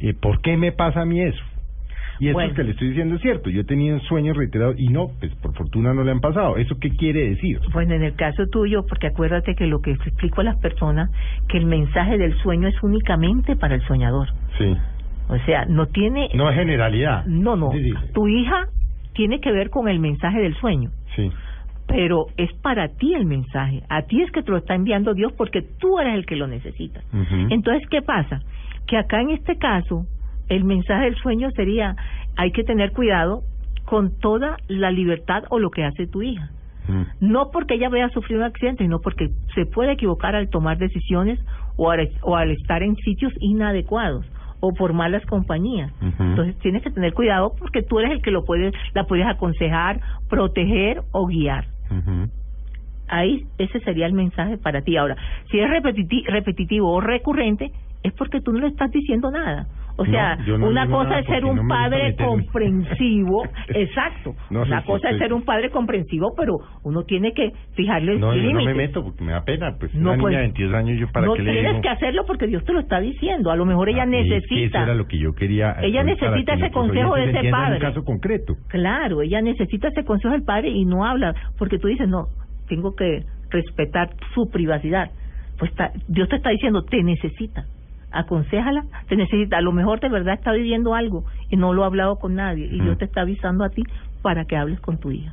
Eh, 0.00 0.14
¿Por 0.14 0.40
qué 0.40 0.56
me 0.56 0.72
pasa 0.72 1.02
a 1.02 1.04
mí 1.04 1.20
eso? 1.20 1.42
Y 2.20 2.26
eso 2.28 2.34
Bueno. 2.34 2.54
que 2.54 2.62
le 2.62 2.70
estoy 2.72 2.88
diciendo 2.88 3.16
es 3.16 3.22
cierto. 3.22 3.50
Yo 3.50 3.62
he 3.62 3.64
tenido 3.64 3.98
sueños 4.00 4.36
reiterados 4.36 4.76
y 4.78 4.88
no, 4.88 5.08
pues 5.18 5.34
por 5.36 5.54
fortuna 5.54 5.92
no 5.92 6.04
le 6.04 6.12
han 6.12 6.20
pasado. 6.20 6.56
¿Eso 6.56 6.76
qué 6.78 6.90
quiere 6.90 7.30
decir? 7.30 7.58
Bueno, 7.72 7.94
en 7.94 8.02
el 8.04 8.14
caso 8.14 8.46
tuyo, 8.46 8.84
porque 8.86 9.08
acuérdate 9.08 9.54
que 9.56 9.66
lo 9.66 9.80
que 9.80 9.92
explico 9.92 10.40
a 10.40 10.44
las 10.44 10.58
personas, 10.60 11.10
que 11.48 11.58
el 11.58 11.66
mensaje 11.66 12.18
del 12.18 12.36
sueño 12.38 12.68
es 12.68 12.80
únicamente 12.82 13.56
para 13.56 13.74
el 13.74 13.82
soñador. 13.82 14.28
Sí. 14.58 14.76
O 15.28 15.38
sea, 15.46 15.64
no 15.66 15.86
tiene... 15.86 16.28
No 16.34 16.48
es 16.50 16.56
generalidad. 16.56 17.24
No, 17.26 17.56
no. 17.56 17.70
Sí, 17.72 17.82
sí. 17.84 17.92
Tu 18.12 18.28
hija 18.28 18.66
tiene 19.14 19.40
que 19.40 19.52
ver 19.52 19.70
con 19.70 19.88
el 19.88 19.98
mensaje 19.98 20.40
del 20.40 20.54
sueño, 20.56 20.90
Sí. 21.16 21.30
pero 21.86 22.26
es 22.36 22.52
para 22.62 22.88
ti 22.88 23.14
el 23.14 23.26
mensaje. 23.26 23.82
A 23.88 24.02
ti 24.02 24.22
es 24.22 24.30
que 24.30 24.42
te 24.42 24.50
lo 24.50 24.56
está 24.58 24.74
enviando 24.74 25.14
Dios 25.14 25.32
porque 25.36 25.62
tú 25.62 25.98
eres 25.98 26.14
el 26.14 26.26
que 26.26 26.36
lo 26.36 26.46
necesita. 26.46 27.00
Ujú. 27.12 27.46
Entonces, 27.50 27.86
¿qué 27.90 28.02
pasa? 28.02 28.40
Que 28.86 28.96
acá 28.96 29.20
en 29.20 29.30
este 29.30 29.56
caso, 29.56 30.06
el 30.48 30.64
mensaje 30.64 31.04
del 31.04 31.16
sueño 31.16 31.50
sería, 31.52 31.94
hay 32.36 32.50
que 32.52 32.64
tener 32.64 32.92
cuidado 32.92 33.42
con 33.84 34.18
toda 34.20 34.56
la 34.68 34.90
libertad 34.90 35.44
o 35.50 35.58
lo 35.58 35.70
que 35.70 35.84
hace 35.84 36.06
tu 36.06 36.22
hija. 36.22 36.50
Mm. 36.88 37.02
No 37.32 37.50
porque 37.52 37.74
ella 37.74 37.88
vaya 37.88 38.06
a 38.06 38.10
sufrir 38.10 38.38
un 38.38 38.44
accidente, 38.44 38.84
sino 38.84 38.98
porque 39.00 39.28
se 39.54 39.66
puede 39.66 39.92
equivocar 39.92 40.34
al 40.34 40.48
tomar 40.48 40.78
decisiones 40.78 41.38
o 41.76 41.90
al, 41.90 42.08
o 42.22 42.36
al 42.36 42.50
estar 42.50 42.82
en 42.82 42.96
sitios 42.96 43.32
inadecuados 43.40 44.26
o 44.64 44.72
por 44.72 44.92
malas 44.92 45.24
compañías. 45.26 45.92
Entonces 46.30 46.56
tienes 46.60 46.82
que 46.82 46.90
tener 46.90 47.12
cuidado 47.14 47.52
porque 47.58 47.82
tú 47.82 47.98
eres 47.98 48.12
el 48.12 48.22
que 48.22 48.30
lo 48.30 48.44
puedes, 48.44 48.72
la 48.94 49.04
puedes 49.04 49.26
aconsejar, 49.26 50.00
proteger 50.30 51.02
o 51.10 51.26
guiar. 51.26 51.66
Ahí 53.08 53.44
ese 53.58 53.80
sería 53.80 54.06
el 54.06 54.12
mensaje 54.14 54.56
para 54.56 54.80
ti. 54.82 54.96
Ahora, 54.96 55.16
si 55.50 55.58
es 55.58 55.68
repetiti- 55.68 56.24
repetitivo 56.26 56.92
o 56.92 57.00
recurrente, 57.00 57.72
es 58.04 58.12
porque 58.14 58.40
tú 58.40 58.52
no 58.52 58.60
le 58.60 58.68
estás 58.68 58.90
diciendo 58.92 59.30
nada. 59.30 59.66
O 60.02 60.06
No, 60.06 60.12
sea, 60.12 60.38
yo 60.44 60.58
no 60.58 60.66
una 60.68 60.86
cosa 60.90 61.18
es 61.20 61.26
ser 61.26 61.44
un 61.44 61.56
no 61.56 61.68
padre 61.68 62.14
comprensivo, 62.16 63.44
exacto. 63.68 64.34
No, 64.50 64.62
una 64.62 64.82
cosa 64.84 65.10
es 65.10 65.18
ser 65.18 65.32
un 65.32 65.42
padre 65.42 65.70
comprensivo, 65.70 66.34
pero 66.36 66.58
uno 66.84 67.04
tiene 67.04 67.32
que 67.32 67.52
fijarle 67.74 68.18
No, 68.18 68.34
yo 68.34 68.42
no 68.42 68.48
límites. 68.48 68.66
me 68.66 68.74
meto 68.74 69.04
porque 69.04 69.24
me 69.24 69.32
da 69.32 69.44
pena. 69.44 69.76
Pues 69.78 69.94
No, 69.94 70.12
una 70.12 70.20
pues, 70.20 70.30
niña 70.30 70.38
de 70.40 70.46
22 70.48 70.74
años, 70.74 70.98
¿yo 71.00 71.08
para 71.12 71.26
no 71.26 71.34
qué 71.34 71.42
le 71.42 71.52
tienes 71.52 71.70
digo? 71.72 71.82
que 71.82 71.88
hacerlo 71.88 72.24
porque 72.26 72.46
Dios 72.46 72.64
te 72.64 72.72
lo 72.72 72.80
está 72.80 73.00
diciendo. 73.00 73.50
A 73.50 73.56
lo 73.56 73.64
mejor 73.64 73.88
ella 73.88 74.02
Ah, 74.02 74.06
necesita. 74.06 74.78
Eso 74.78 74.84
era 74.84 74.94
lo 74.94 75.06
que 75.06 75.18
yo 75.18 75.32
quería. 75.34 75.76
Ella 75.82 76.00
eh, 76.00 76.04
necesita 76.04 76.52
para 76.52 76.56
que 76.58 76.64
ese 76.66 76.70
consejo 76.72 77.14
de 77.14 77.30
ese 77.30 77.50
padre. 77.50 77.74
un 77.76 77.80
caso 77.80 78.04
concreto. 78.04 78.54
Claro, 78.68 79.22
ella 79.22 79.40
necesita 79.40 79.88
ese 79.88 80.04
consejo 80.04 80.32
del 80.32 80.42
padre 80.42 80.68
y 80.70 80.84
no 80.84 81.04
habla, 81.04 81.34
porque 81.58 81.78
tú 81.78 81.88
dices, 81.88 82.08
no, 82.08 82.26
tengo 82.68 82.94
que 82.96 83.22
respetar 83.50 84.10
su 84.34 84.50
privacidad. 84.50 85.10
Pues 85.58 85.70
está- 85.70 85.92
Dios 86.08 86.28
te 86.28 86.36
está 86.36 86.50
diciendo, 86.50 86.82
te 86.82 87.02
necesita, 87.02 87.64
aconsejala, 88.12 88.84
te 89.08 89.16
necesita. 89.16 89.58
A 89.58 89.60
lo 89.62 89.72
mejor 89.72 90.00
de 90.00 90.08
verdad 90.08 90.34
está 90.34 90.52
viviendo 90.52 90.94
algo 90.94 91.24
y 91.50 91.56
no 91.56 91.72
lo 91.72 91.84
ha 91.84 91.86
hablado 91.86 92.16
con 92.16 92.34
nadie 92.34 92.66
y 92.70 92.80
Mm. 92.80 92.84
Dios 92.84 92.98
te 92.98 93.04
está 93.04 93.22
avisando 93.22 93.64
a 93.64 93.70
ti 93.70 93.82
para 94.22 94.44
que 94.44 94.56
hables 94.56 94.80
con 94.80 94.98
tu 94.98 95.10
hija. 95.10 95.32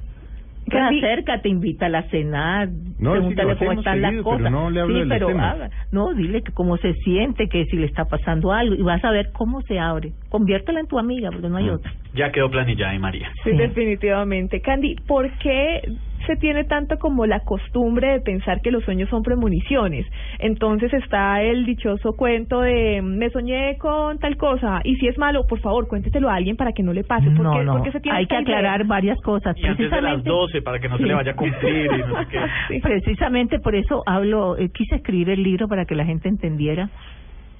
Que 0.70 0.78
acércate, 0.78 1.50
invítala 1.50 2.00
a 2.00 2.04
cenar, 2.10 2.68
No, 3.00 3.14
sí, 3.14 3.20
pregúntale 3.20 3.54
lo 3.54 3.58
cómo 3.58 3.72
están 3.72 4.02
las 4.04 4.16
cosas. 4.22 4.52
no 4.52 4.70
le 4.70 4.82
hablo 4.82 5.02
sí, 5.04 5.10
pero 5.10 5.30
haga- 5.30 5.72
no, 5.92 6.14
dile 6.14 6.44
que 6.44 6.52
cómo 6.52 6.78
se 6.78 6.94
siente, 6.94 7.48
que 7.50 7.66
si 7.66 7.76
le 7.78 7.88
está 7.88 8.06
pasando 8.06 8.52
algo 8.54 8.76
y 8.76 8.82
vas 8.84 9.04
a 9.04 9.10
ver 9.10 9.32
cómo 9.32 9.62
se 9.64 9.80
abre. 9.80 10.12
Conviértela 10.30 10.80
en 10.80 10.86
tu 10.86 11.00
amiga, 11.00 11.32
porque 11.32 11.50
no 11.50 11.58
hay 11.58 11.66
Mm. 11.72 11.74
otra. 11.74 11.92
Ya 12.14 12.32
quedó 12.32 12.52
planillada 12.52 12.94
y 12.94 13.00
María. 13.00 13.32
Sí, 13.44 13.50
Sí. 13.52 13.58
definitivamente. 13.58 14.62
Candy, 14.62 14.96
¿por 15.08 15.32
qué 15.40 15.82
se 16.30 16.36
tiene 16.38 16.64
tanto 16.66 17.00
como 17.00 17.26
la 17.26 17.40
costumbre 17.40 18.12
de 18.12 18.22
pensar 18.22 18.62
que 18.62 18.70
los 18.70 18.84
sueños 18.84 19.10
son 19.10 19.24
premoniciones? 19.24 20.06
Entonces 20.38 20.94
está 20.94 21.42
el 21.42 21.66
dichoso 21.66 22.14
cuento 22.16 22.62
de 22.62 23.02
me 23.02 23.32
soñé 23.32 23.78
con 23.80 24.20
tal 24.20 24.38
cosa 24.38 24.82
y 24.84 24.96
si 24.98 25.08
es 25.08 25.18
malo, 25.18 25.46
por 25.48 25.60
favor, 25.60 25.88
cuéntetelo 25.88 26.30
a 26.30 26.36
alguien 26.36 26.56
para 26.56 26.72
que 26.72 26.84
no 26.84 26.94
le 26.94 27.04
pase. 27.04 27.32
¿Por 27.32 27.42
no, 27.46 27.54
qué, 27.54 27.64
no. 27.64 27.74
por 27.74 27.84
qué 27.84 27.92
se 27.92 28.00
tiene 28.00 28.18
Hay 28.20 28.26
que 28.28 28.36
idea? 28.36 28.42
aclarar 28.42 28.86
varias 28.86 29.20
cosas. 29.22 29.58
Y 29.58 29.66
antes 29.66 29.90
de 29.90 30.02
las 30.02 30.22
Precisamente- 30.22 30.30
12 30.30 30.62
para 30.62 30.80
que 30.80 30.88
no 30.90 30.98
se 30.98 31.04
le 31.06 31.14
vaya 31.16 31.32
a 31.32 31.36
cumplir 31.36 31.86
y 31.94 31.98
no 31.98 32.20
sé 32.20 32.28
qué. 32.30 32.40
Sí. 32.70 32.80
Precisamente 32.82 33.60
por 33.60 33.74
eso 33.76 34.04
hablo, 34.06 34.56
eh, 34.58 34.70
quise 34.70 34.96
escribir 34.98 35.30
el 35.32 35.42
libro 35.42 35.68
para 35.68 35.86
que 35.86 35.96
la 35.96 36.06
gente 36.06 36.30
entendiera 36.30 36.90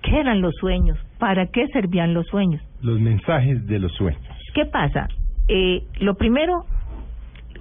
qué 0.04 0.20
eran 0.20 0.42
los 0.42 0.54
sueños, 0.56 0.98
para 1.18 1.48
qué 1.48 1.68
servían 1.74 2.14
los 2.14 2.28
sueños. 2.28 2.62
Los 2.82 3.00
mensajes 3.00 3.66
de 3.66 3.80
los 3.80 3.92
sueños. 3.94 4.22
¿Qué 4.54 4.66
pasa? 4.66 5.08
Eh, 5.48 5.82
lo 6.00 6.14
primero 6.16 6.66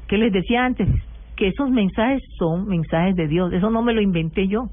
que 0.09 0.19
les 0.19 0.33
decía 0.33 0.65
antes, 0.65 0.89
que 1.37 1.49
esos 1.49 1.71
mensajes 1.71 2.23
son 2.39 2.67
mensajes 2.67 3.15
de 3.15 3.29
Dios, 3.29 3.53
eso 3.53 3.71
no 3.71 3.83
me 3.83 3.95
lo 3.95 4.01
inventé 4.01 4.49
yo, 4.49 4.71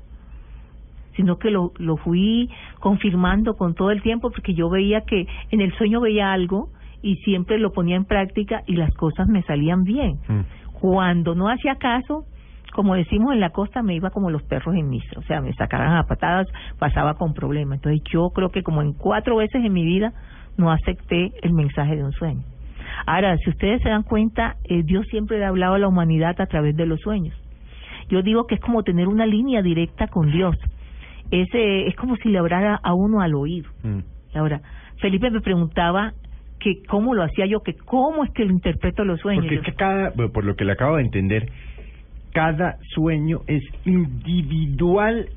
sino 1.15 1.37
que 1.37 1.51
lo, 1.51 1.71
lo 1.77 1.97
fui 1.97 2.49
confirmando 2.79 3.53
con 3.53 3.75
todo 3.75 3.91
el 3.91 4.01
tiempo 4.01 4.31
porque 4.31 4.53
yo 4.53 4.69
veía 4.69 5.01
que 5.01 5.27
en 5.51 5.61
el 5.61 5.71
sueño 5.77 6.01
veía 6.01 6.33
algo 6.33 6.69
y 7.01 7.17
siempre 7.17 7.59
lo 7.59 7.71
ponía 7.71 7.95
en 7.95 8.05
práctica 8.05 8.63
y 8.65 8.75
las 8.75 8.93
cosas 8.95 9.27
me 9.27 9.43
salían 9.43 9.83
bien. 9.83 10.17
Mm. 10.27 10.41
Cuando 10.79 11.35
no 11.35 11.49
hacía 11.49 11.75
caso, 11.75 12.25
como 12.73 12.95
decimos 12.95 13.33
en 13.33 13.39
la 13.39 13.51
costa, 13.51 13.83
me 13.83 13.95
iba 13.95 14.09
como 14.09 14.31
los 14.31 14.43
perros 14.43 14.75
en 14.75 14.89
misa, 14.89 15.17
o 15.17 15.21
sea, 15.23 15.39
me 15.39 15.53
sacaban 15.53 15.95
a 15.95 16.03
patadas, 16.03 16.47
pasaba 16.79 17.13
con 17.13 17.33
problemas. 17.33 17.77
Entonces 17.77 18.01
yo 18.11 18.31
creo 18.31 18.49
que 18.49 18.63
como 18.63 18.81
en 18.81 18.93
cuatro 18.93 19.37
veces 19.37 19.63
en 19.63 19.71
mi 19.71 19.85
vida 19.85 20.13
no 20.57 20.71
acepté 20.71 21.31
el 21.41 21.53
mensaje 21.53 21.95
de 21.95 22.03
un 22.03 22.11
sueño. 22.11 22.41
Ahora, 23.05 23.37
si 23.37 23.49
ustedes 23.49 23.81
se 23.81 23.89
dan 23.89 24.03
cuenta, 24.03 24.55
eh, 24.63 24.81
Dios 24.83 25.05
siempre 25.07 25.37
le 25.37 25.45
ha 25.45 25.49
hablado 25.49 25.75
a 25.75 25.79
la 25.79 25.87
humanidad 25.87 26.39
a 26.41 26.45
través 26.47 26.75
de 26.75 26.85
los 26.85 26.99
sueños. 27.01 27.35
Yo 28.09 28.21
digo 28.21 28.47
que 28.47 28.55
es 28.55 28.61
como 28.61 28.83
tener 28.83 29.07
una 29.07 29.25
línea 29.25 29.61
directa 29.61 30.07
con 30.07 30.31
Dios. 30.31 30.55
Es, 31.31 31.47
eh, 31.53 31.87
es 31.87 31.95
como 31.95 32.15
si 32.17 32.29
le 32.29 32.37
hablara 32.37 32.79
a 32.81 32.93
uno 32.93 33.21
al 33.21 33.33
oído. 33.35 33.69
Mm. 33.83 34.37
Ahora, 34.37 34.61
Felipe 34.97 35.29
me 35.29 35.41
preguntaba 35.41 36.13
que 36.59 36.83
cómo 36.87 37.13
lo 37.13 37.23
hacía 37.23 37.45
yo, 37.45 37.61
que 37.61 37.73
cómo 37.73 38.23
es 38.23 38.31
que 38.31 38.45
lo 38.45 38.51
interpreto 38.51 39.03
los 39.05 39.19
sueños. 39.19 39.45
Porque 39.45 39.55
es 39.55 39.61
que 39.61 39.73
cada, 39.73 40.11
por 40.11 40.43
lo 40.43 40.55
que 40.55 40.65
le 40.65 40.71
acabo 40.71 40.97
de 40.97 41.03
entender, 41.03 41.49
cada 42.33 42.77
sueño 42.93 43.41
es 43.47 43.63
individual 43.85 45.29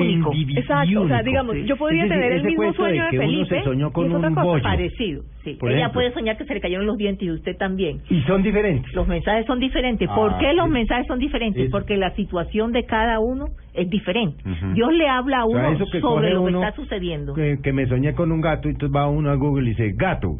Único. 0.00 0.32
Exacto, 0.56 1.02
o 1.02 1.08
sea, 1.08 1.22
digamos, 1.22 1.56
yo 1.64 1.76
podría 1.76 2.02
decir, 2.04 2.16
tener 2.18 2.32
el 2.32 2.44
mismo 2.44 2.72
sueño 2.74 3.04
de 3.04 3.10
que 3.10 3.18
uno 3.18 3.26
Felipe 3.28 3.58
se 3.58 3.64
soñó 3.64 3.88
y 3.88 3.92
con 3.92 4.06
es 4.06 4.14
otra 4.14 4.28
un 4.28 4.34
cosa. 4.34 4.46
bollo. 4.46 4.62
Parecido, 4.62 5.22
sí. 5.44 5.54
Por 5.54 5.70
Ella 5.70 5.78
ejemplo. 5.80 6.00
puede 6.00 6.12
soñar 6.12 6.36
que 6.36 6.44
se 6.44 6.54
le 6.54 6.60
cayeron 6.60 6.86
los 6.86 6.96
dientes 6.96 7.22
y 7.26 7.30
usted 7.30 7.56
también. 7.56 8.00
Y 8.10 8.20
son 8.22 8.42
diferentes. 8.42 8.92
Los 8.94 9.06
mensajes 9.08 9.46
son 9.46 9.58
diferentes. 9.60 10.08
¿Por 10.10 10.32
Ah, 10.32 10.38
qué 10.40 10.52
los 10.52 10.68
mensajes 10.68 11.06
son 11.06 11.18
diferentes? 11.18 11.64
Es- 11.66 11.70
Porque 11.70 11.96
la 11.96 12.14
situación 12.14 12.72
de 12.72 12.84
cada 12.84 13.18
uno 13.20 13.46
es 13.76 13.88
diferente. 13.90 14.42
Dios 14.74 14.92
le 14.92 15.08
habla 15.08 15.40
a 15.40 15.44
O 15.44 15.48
uno 15.50 15.60
sea, 15.60 15.70
eso 15.72 15.84
que 15.92 16.00
sobre 16.00 16.30
lo 16.32 16.44
que 16.44 16.52
está 16.54 16.72
sucediendo. 16.72 17.34
Que, 17.34 17.58
que 17.62 17.72
me 17.72 17.86
soñé 17.86 18.14
con 18.14 18.32
un 18.32 18.40
gato 18.40 18.68
y 18.68 18.72
entonces 18.72 18.94
va 18.96 19.06
uno 19.08 19.30
a 19.30 19.34
Google 19.34 19.66
y 19.66 19.70
dice 19.70 19.92
gato. 19.96 20.36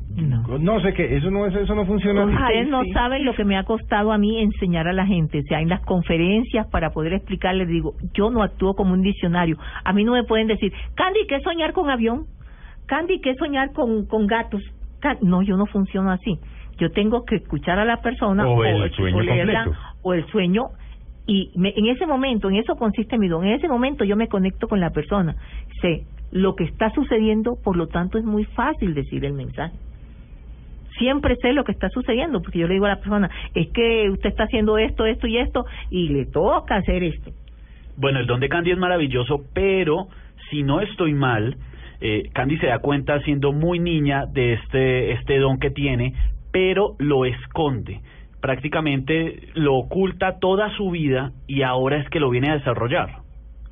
No. 0.60 0.80
sé 0.80 0.92
qué, 0.94 1.16
eso 1.16 1.30
no 1.30 1.46
es, 1.46 1.54
eso 1.54 1.74
no 1.74 1.84
funciona. 1.86 2.22
Ay, 2.22 2.34
Ustedes 2.34 2.68
no 2.68 2.82
sí. 2.82 2.92
saben 2.92 3.24
lo 3.24 3.34
que 3.34 3.44
me 3.44 3.56
ha 3.56 3.64
costado 3.64 4.12
a 4.12 4.18
mí 4.18 4.40
enseñar 4.40 4.88
a 4.88 4.92
la 4.92 5.06
gente, 5.06 5.38
o 5.40 5.42
sea, 5.42 5.60
en 5.60 5.68
las 5.68 5.80
conferencias 5.82 6.66
para 6.70 6.90
poder 6.90 7.12
explicarles, 7.12 7.68
digo, 7.68 7.94
yo 8.14 8.30
no 8.30 8.42
actúo 8.42 8.74
como 8.74 8.92
un 8.94 9.02
diccionario. 9.02 9.56
A 9.84 9.92
mí 9.92 10.04
no 10.04 10.12
me 10.12 10.24
pueden 10.24 10.46
decir, 10.46 10.72
Candy, 10.94 11.26
¿qué 11.28 11.36
es 11.36 11.42
soñar 11.42 11.72
con 11.72 11.90
avión? 11.90 12.24
Candy, 12.86 13.20
¿qué 13.20 13.30
es 13.30 13.36
soñar 13.38 13.72
con, 13.72 14.06
con 14.06 14.26
gatos? 14.26 14.62
No, 15.22 15.42
yo 15.42 15.56
no 15.56 15.66
funciono 15.66 16.10
así. 16.10 16.38
Yo 16.78 16.90
tengo 16.90 17.24
que 17.24 17.36
escuchar 17.36 17.78
a 17.78 17.84
la 17.84 17.98
persona 18.02 18.46
O 18.46 18.64
el 18.64 18.90
sueño 18.92 19.20
leerla, 19.22 19.64
completo. 19.64 19.86
o 20.02 20.14
el 20.14 20.26
sueño 20.26 20.62
y 21.26 21.50
me- 21.56 21.74
en 21.76 21.86
ese 21.86 22.06
momento, 22.06 22.48
en 22.48 22.56
eso 22.56 22.76
consiste 22.76 23.18
mi 23.18 23.28
don, 23.28 23.44
en 23.44 23.54
ese 23.54 23.68
momento 23.68 24.04
yo 24.04 24.16
me 24.16 24.28
conecto 24.28 24.68
con 24.68 24.80
la 24.80 24.90
persona, 24.90 25.36
sé 25.80 26.04
lo 26.32 26.54
que 26.54 26.64
está 26.64 26.90
sucediendo, 26.90 27.56
por 27.62 27.76
lo 27.76 27.86
tanto 27.86 28.18
es 28.18 28.24
muy 28.24 28.44
fácil 28.44 28.94
decir 28.94 29.24
el 29.24 29.32
mensaje 29.32 29.76
siempre 30.98 31.36
sé 31.36 31.52
lo 31.52 31.64
que 31.64 31.72
está 31.72 31.88
sucediendo, 31.90 32.40
porque 32.40 32.58
yo 32.58 32.66
le 32.66 32.74
digo 32.74 32.86
a 32.86 32.90
la 32.90 33.00
persona, 33.00 33.30
es 33.54 33.68
que 33.68 34.10
usted 34.10 34.30
está 34.30 34.44
haciendo 34.44 34.78
esto, 34.78 35.06
esto 35.06 35.26
y 35.26 35.38
esto, 35.38 35.66
y 35.90 36.08
le 36.08 36.26
toca 36.26 36.76
hacer 36.76 37.02
esto. 37.02 37.30
Bueno, 37.96 38.20
el 38.20 38.26
don 38.26 38.40
de 38.40 38.48
Candy 38.48 38.72
es 38.72 38.78
maravilloso, 38.78 39.42
pero 39.54 40.08
si 40.50 40.62
no 40.62 40.80
estoy 40.80 41.14
mal, 41.14 41.56
eh, 42.00 42.24
Candy 42.32 42.58
se 42.58 42.66
da 42.66 42.78
cuenta 42.80 43.20
siendo 43.20 43.52
muy 43.52 43.78
niña 43.78 44.26
de 44.26 44.54
este, 44.54 45.12
este 45.12 45.38
don 45.38 45.58
que 45.58 45.70
tiene, 45.70 46.14
pero 46.52 46.94
lo 46.98 47.24
esconde. 47.24 48.00
Prácticamente 48.46 49.48
lo 49.54 49.74
oculta 49.74 50.38
toda 50.38 50.70
su 50.76 50.92
vida 50.92 51.32
y 51.48 51.62
ahora 51.62 51.96
es 51.96 52.08
que 52.10 52.20
lo 52.20 52.30
viene 52.30 52.50
a 52.50 52.58
desarrollar. 52.58 53.25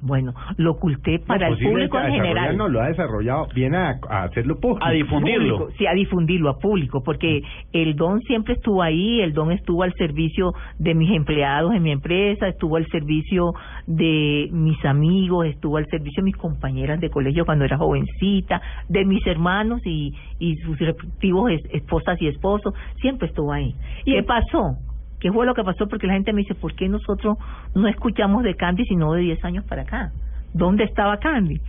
Bueno, 0.07 0.35
lo 0.59 0.73
oculté 0.73 1.19
para 1.19 1.47
No, 1.47 1.47
el 1.47 1.53
posiblemente 1.55 1.89
público 1.89 2.07
en 2.07 2.13
general. 2.13 2.57
No, 2.59 2.69
lo 2.69 2.81
ha 2.83 2.89
desarrollado, 2.89 3.49
viene 3.55 3.77
a, 3.79 3.99
a 4.11 4.25
hacerlo 4.25 4.61
público. 4.61 4.85
A 4.87 4.91
difundirlo. 4.91 5.59
Público, 5.59 5.79
sí, 5.79 5.87
a 5.87 5.95
difundirlo 5.95 6.51
a 6.51 6.59
público, 6.59 7.03
porque 7.03 7.43
el 7.73 7.97
don 7.97 8.21
siempre 8.21 8.55
estuvo 8.55 8.83
ahí, 8.83 9.21
el 9.23 9.33
don 9.33 9.51
estuvo 9.51 9.83
al 9.83 9.95
servicio 9.95 10.53
de 10.79 10.95
mis 10.95 11.11
empleados 11.11 11.75
en 11.75 11.83
mi 11.83 11.91
empresa, 11.91 12.49
estuvo 12.49 12.77
al 12.77 12.87
servicio 12.89 13.55
de 13.87 14.49
mis 14.53 14.85
amigos, 14.85 15.47
estuvo 15.47 15.79
al 15.79 15.87
servicio 15.87 16.23
de 16.23 16.25
mis 16.27 16.37
compañeras 16.37 17.01
de 17.01 17.09
colegio 17.11 17.45
cuando 17.47 17.65
era 17.65 17.79
jovencita, 17.79 18.61
de 18.89 19.05
mis 19.07 19.27
hermanos 19.27 19.81
y, 19.87 20.13
y 20.39 20.57
sus 20.57 20.79
respectivos 20.79 21.51
es- 21.51 21.65
esposas 21.73 22.21
y 22.21 22.29
esposos, 22.29 22.75
siempre 23.01 23.29
estuvo 23.29 23.53
ahí. 23.53 23.75
¿Y 24.05 24.13
qué 24.15 24.23
pasó? 24.23 24.77
¿Qué 25.25 25.33
fue 25.33 25.47
lo 25.47 25.55
que 25.55 25.65
pasó? 25.65 25.89
Porque 25.89 26.07
la 26.07 26.13
gente 26.13 26.35
me 26.35 26.43
dice, 26.43 26.55
¿por 26.55 26.75
qué 26.75 26.87
nosotros 26.87 27.39
no 27.75 27.89
escuchamos 27.89 28.43
de 28.43 28.57
Candy 28.57 28.85
sino 28.85 29.15
de 29.15 29.23
10 29.23 29.43
años 29.47 29.65
para 29.65 29.81
acá? 29.81 30.13
¿Dónde 30.53 30.85
estaba 30.85 31.17
Candy? 31.17 31.63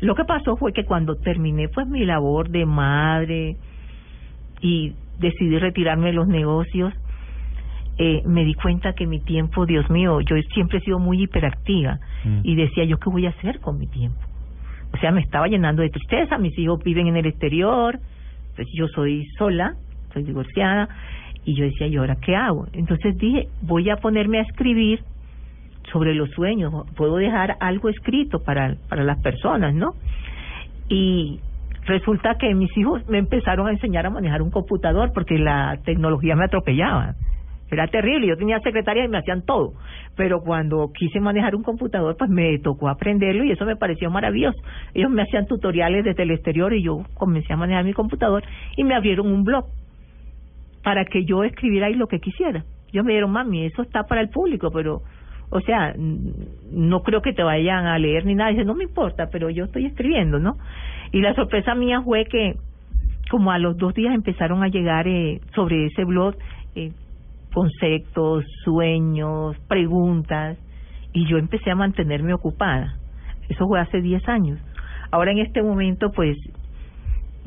Lo 0.00 0.14
que 0.14 0.22
pasó 0.24 0.56
fue 0.56 0.72
que 0.72 0.84
cuando 0.84 1.16
terminé 1.16 1.68
pues 1.68 1.88
mi 1.88 2.04
labor 2.04 2.50
de 2.50 2.66
madre 2.66 3.56
y 4.60 4.92
decidí 5.18 5.58
retirarme 5.58 6.06
de 6.06 6.12
los 6.12 6.28
negocios, 6.28 6.94
eh, 7.98 8.22
me 8.26 8.44
di 8.44 8.54
cuenta 8.54 8.92
que 8.92 9.08
mi 9.08 9.18
tiempo, 9.18 9.66
Dios 9.66 9.90
mío, 9.90 10.20
yo 10.20 10.36
siempre 10.54 10.78
he 10.78 10.80
sido 10.82 11.00
muy 11.00 11.20
hiperactiva 11.20 11.98
Mm. 12.24 12.42
y 12.44 12.54
decía 12.54 12.84
yo 12.84 12.98
qué 12.98 13.10
voy 13.10 13.26
a 13.26 13.30
hacer 13.30 13.58
con 13.58 13.76
mi 13.76 13.88
tiempo. 13.88 14.20
O 14.94 14.98
sea, 14.98 15.10
me 15.10 15.20
estaba 15.20 15.48
llenando 15.48 15.82
de 15.82 15.90
tristeza, 15.90 16.38
mis 16.38 16.56
hijos 16.56 16.80
viven 16.84 17.08
en 17.08 17.16
el 17.16 17.26
exterior, 17.26 17.98
pues 18.54 18.68
yo 18.72 18.86
soy 18.86 19.26
sola, 19.36 19.74
soy 20.12 20.22
divorciada 20.22 20.88
y 21.44 21.54
yo 21.54 21.64
decía, 21.64 21.86
¿y 21.86 21.96
ahora 21.96 22.16
qué 22.16 22.36
hago? 22.36 22.66
Entonces 22.72 23.16
dije, 23.16 23.48
voy 23.62 23.90
a 23.90 23.96
ponerme 23.96 24.38
a 24.38 24.42
escribir 24.42 25.00
sobre 25.92 26.14
los 26.14 26.30
sueños, 26.30 26.72
puedo 26.96 27.16
dejar 27.16 27.56
algo 27.60 27.88
escrito 27.88 28.40
para, 28.40 28.76
para 28.88 29.04
las 29.04 29.20
personas, 29.20 29.74
¿no? 29.74 29.94
Y 30.88 31.40
resulta 31.86 32.36
que 32.36 32.54
mis 32.54 32.76
hijos 32.76 33.06
me 33.08 33.18
empezaron 33.18 33.66
a 33.66 33.72
enseñar 33.72 34.06
a 34.06 34.10
manejar 34.10 34.42
un 34.42 34.50
computador 34.50 35.12
porque 35.12 35.38
la 35.38 35.78
tecnología 35.84 36.36
me 36.36 36.44
atropellaba. 36.44 37.14
Era 37.70 37.86
terrible, 37.86 38.26
yo 38.26 38.36
tenía 38.36 38.58
secretaria 38.60 39.04
y 39.04 39.08
me 39.08 39.18
hacían 39.18 39.42
todo, 39.42 39.74
pero 40.16 40.40
cuando 40.40 40.90
quise 40.92 41.20
manejar 41.20 41.54
un 41.54 41.62
computador, 41.62 42.16
pues 42.18 42.28
me 42.28 42.58
tocó 42.58 42.88
aprenderlo 42.88 43.44
y 43.44 43.52
eso 43.52 43.64
me 43.64 43.76
pareció 43.76 44.10
maravilloso. 44.10 44.58
Ellos 44.92 45.10
me 45.10 45.22
hacían 45.22 45.46
tutoriales 45.46 46.04
desde 46.04 46.24
el 46.24 46.32
exterior 46.32 46.74
y 46.74 46.82
yo 46.82 47.04
comencé 47.14 47.52
a 47.52 47.56
manejar 47.56 47.84
mi 47.84 47.92
computador 47.92 48.42
y 48.76 48.82
me 48.82 48.96
abrieron 48.96 49.28
un 49.28 49.44
blog 49.44 49.66
para 50.82 51.04
que 51.04 51.24
yo 51.24 51.44
escribiera 51.44 51.88
lo 51.90 52.06
que 52.06 52.20
quisiera. 52.20 52.64
Ellos 52.92 53.04
me 53.04 53.12
dijeron, 53.12 53.30
mami, 53.30 53.66
eso 53.66 53.82
está 53.82 54.04
para 54.04 54.20
el 54.20 54.30
público, 54.30 54.70
pero, 54.72 55.02
o 55.50 55.60
sea, 55.60 55.94
no 55.96 57.02
creo 57.02 57.22
que 57.22 57.32
te 57.32 57.42
vayan 57.42 57.86
a 57.86 57.98
leer 57.98 58.24
ni 58.24 58.34
nada. 58.34 58.50
Dice, 58.50 58.64
no 58.64 58.74
me 58.74 58.84
importa, 58.84 59.28
pero 59.30 59.50
yo 59.50 59.64
estoy 59.64 59.86
escribiendo, 59.86 60.38
¿no? 60.38 60.56
Y 61.12 61.20
la 61.20 61.34
sorpresa 61.34 61.74
mía 61.74 62.02
fue 62.02 62.24
que, 62.24 62.54
como 63.30 63.52
a 63.52 63.58
los 63.58 63.76
dos 63.76 63.94
días 63.94 64.14
empezaron 64.14 64.62
a 64.62 64.68
llegar 64.68 65.06
eh, 65.06 65.40
sobre 65.54 65.86
ese 65.86 66.04
blog 66.04 66.34
eh, 66.74 66.92
conceptos, 67.52 68.44
sueños, 68.64 69.56
preguntas, 69.68 70.58
y 71.12 71.26
yo 71.26 71.38
empecé 71.38 71.70
a 71.70 71.74
mantenerme 71.74 72.32
ocupada. 72.32 72.96
Eso 73.48 73.66
fue 73.66 73.80
hace 73.80 74.00
10 74.00 74.28
años. 74.28 74.60
Ahora 75.10 75.32
en 75.32 75.38
este 75.38 75.62
momento, 75.62 76.10
pues, 76.12 76.36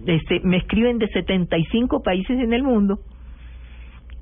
este, 0.05 0.41
me 0.41 0.57
escriben 0.57 0.97
de 0.97 1.07
75 1.07 2.01
países 2.01 2.37
en 2.37 2.51
el 2.53 2.63
mundo. 2.63 2.99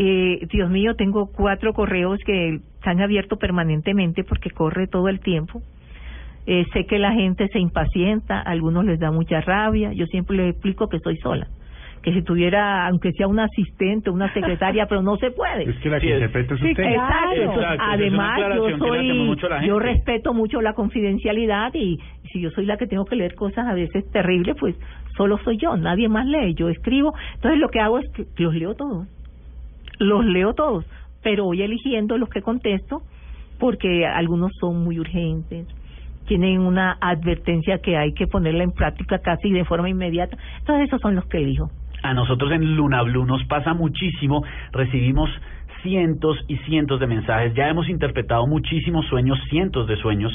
Eh, 0.03 0.47
Dios 0.51 0.67
mío, 0.67 0.95
tengo 0.95 1.27
cuatro 1.27 1.73
correos 1.73 2.17
que 2.25 2.55
están 2.55 3.01
abiertos 3.01 3.37
permanentemente 3.37 4.23
porque 4.23 4.49
corre 4.49 4.87
todo 4.87 5.09
el 5.09 5.19
tiempo. 5.19 5.61
Eh, 6.47 6.65
sé 6.73 6.87
que 6.87 6.97
la 6.97 7.11
gente 7.11 7.47
se 7.49 7.59
impacienta, 7.59 8.39
a 8.39 8.49
algunos 8.49 8.83
les 8.83 8.99
da 8.99 9.11
mucha 9.11 9.41
rabia. 9.41 9.93
Yo 9.93 10.07
siempre 10.07 10.37
les 10.37 10.53
explico 10.53 10.89
que 10.89 10.97
soy 11.01 11.17
sola. 11.17 11.45
Que 12.01 12.13
si 12.13 12.23
tuviera, 12.23 12.87
aunque 12.87 13.11
sea 13.11 13.27
una 13.27 13.43
asistente, 13.43 14.09
una 14.09 14.33
secretaria, 14.33 14.87
pero 14.87 15.03
no 15.03 15.17
se 15.17 15.29
puede. 15.29 15.69
Es 15.69 15.77
que 15.77 15.89
la 15.89 15.99
Sí, 15.99 16.07
que 16.07 16.13
interpreta 16.15 16.55
es 16.55 16.61
sí, 16.61 16.73
claro. 16.73 17.33
Exacto. 17.35 17.83
Además, 17.87 18.39
yo 18.55 18.77
soy, 18.79 19.67
yo 19.67 19.77
respeto 19.77 20.33
mucho 20.33 20.61
la 20.61 20.73
confidencialidad 20.73 21.75
y 21.75 21.99
si 22.31 22.41
yo 22.41 22.49
soy 22.49 22.65
la 22.65 22.77
que 22.77 22.87
tengo 22.87 23.05
que 23.05 23.17
leer 23.17 23.35
cosas 23.35 23.67
a 23.67 23.75
veces 23.75 24.09
terribles, 24.11 24.55
pues 24.59 24.75
solo 25.15 25.37
soy 25.43 25.57
yo, 25.57 25.77
nadie 25.77 26.09
más 26.09 26.25
lee, 26.25 26.55
yo 26.55 26.69
escribo. 26.69 27.13
Entonces 27.35 27.59
lo 27.59 27.69
que 27.69 27.79
hago 27.79 27.99
es 27.99 28.09
que 28.13 28.25
los 28.39 28.55
leo 28.55 28.73
todos, 28.73 29.07
los 30.01 30.25
leo 30.25 30.53
todos, 30.53 30.85
pero 31.21 31.45
voy 31.45 31.61
eligiendo 31.61 32.17
los 32.17 32.29
que 32.29 32.41
contesto 32.41 33.03
porque 33.59 34.05
algunos 34.07 34.51
son 34.59 34.83
muy 34.83 34.99
urgentes, 34.99 35.67
tienen 36.25 36.59
una 36.59 36.97
advertencia 36.99 37.77
que 37.79 37.95
hay 37.95 38.13
que 38.13 38.25
ponerla 38.25 38.63
en 38.63 38.71
práctica 38.71 39.19
casi 39.19 39.51
de 39.51 39.63
forma 39.65 39.89
inmediata. 39.89 40.35
Entonces 40.59 40.87
esos 40.87 41.01
son 41.01 41.15
los 41.15 41.25
que 41.25 41.37
elijo. 41.37 41.69
A 42.01 42.15
nosotros 42.15 42.51
en 42.51 42.75
Luna 42.75 43.03
Blue 43.03 43.25
nos 43.25 43.43
pasa 43.45 43.75
muchísimo, 43.75 44.43
recibimos 44.71 45.29
cientos 45.83 46.37
y 46.47 46.57
cientos 46.57 46.99
de 46.99 47.07
mensajes, 47.07 47.53
ya 47.53 47.69
hemos 47.69 47.87
interpretado 47.89 48.47
muchísimos 48.47 49.05
sueños, 49.07 49.39
cientos 49.49 49.87
de 49.87 49.97
sueños, 49.97 50.31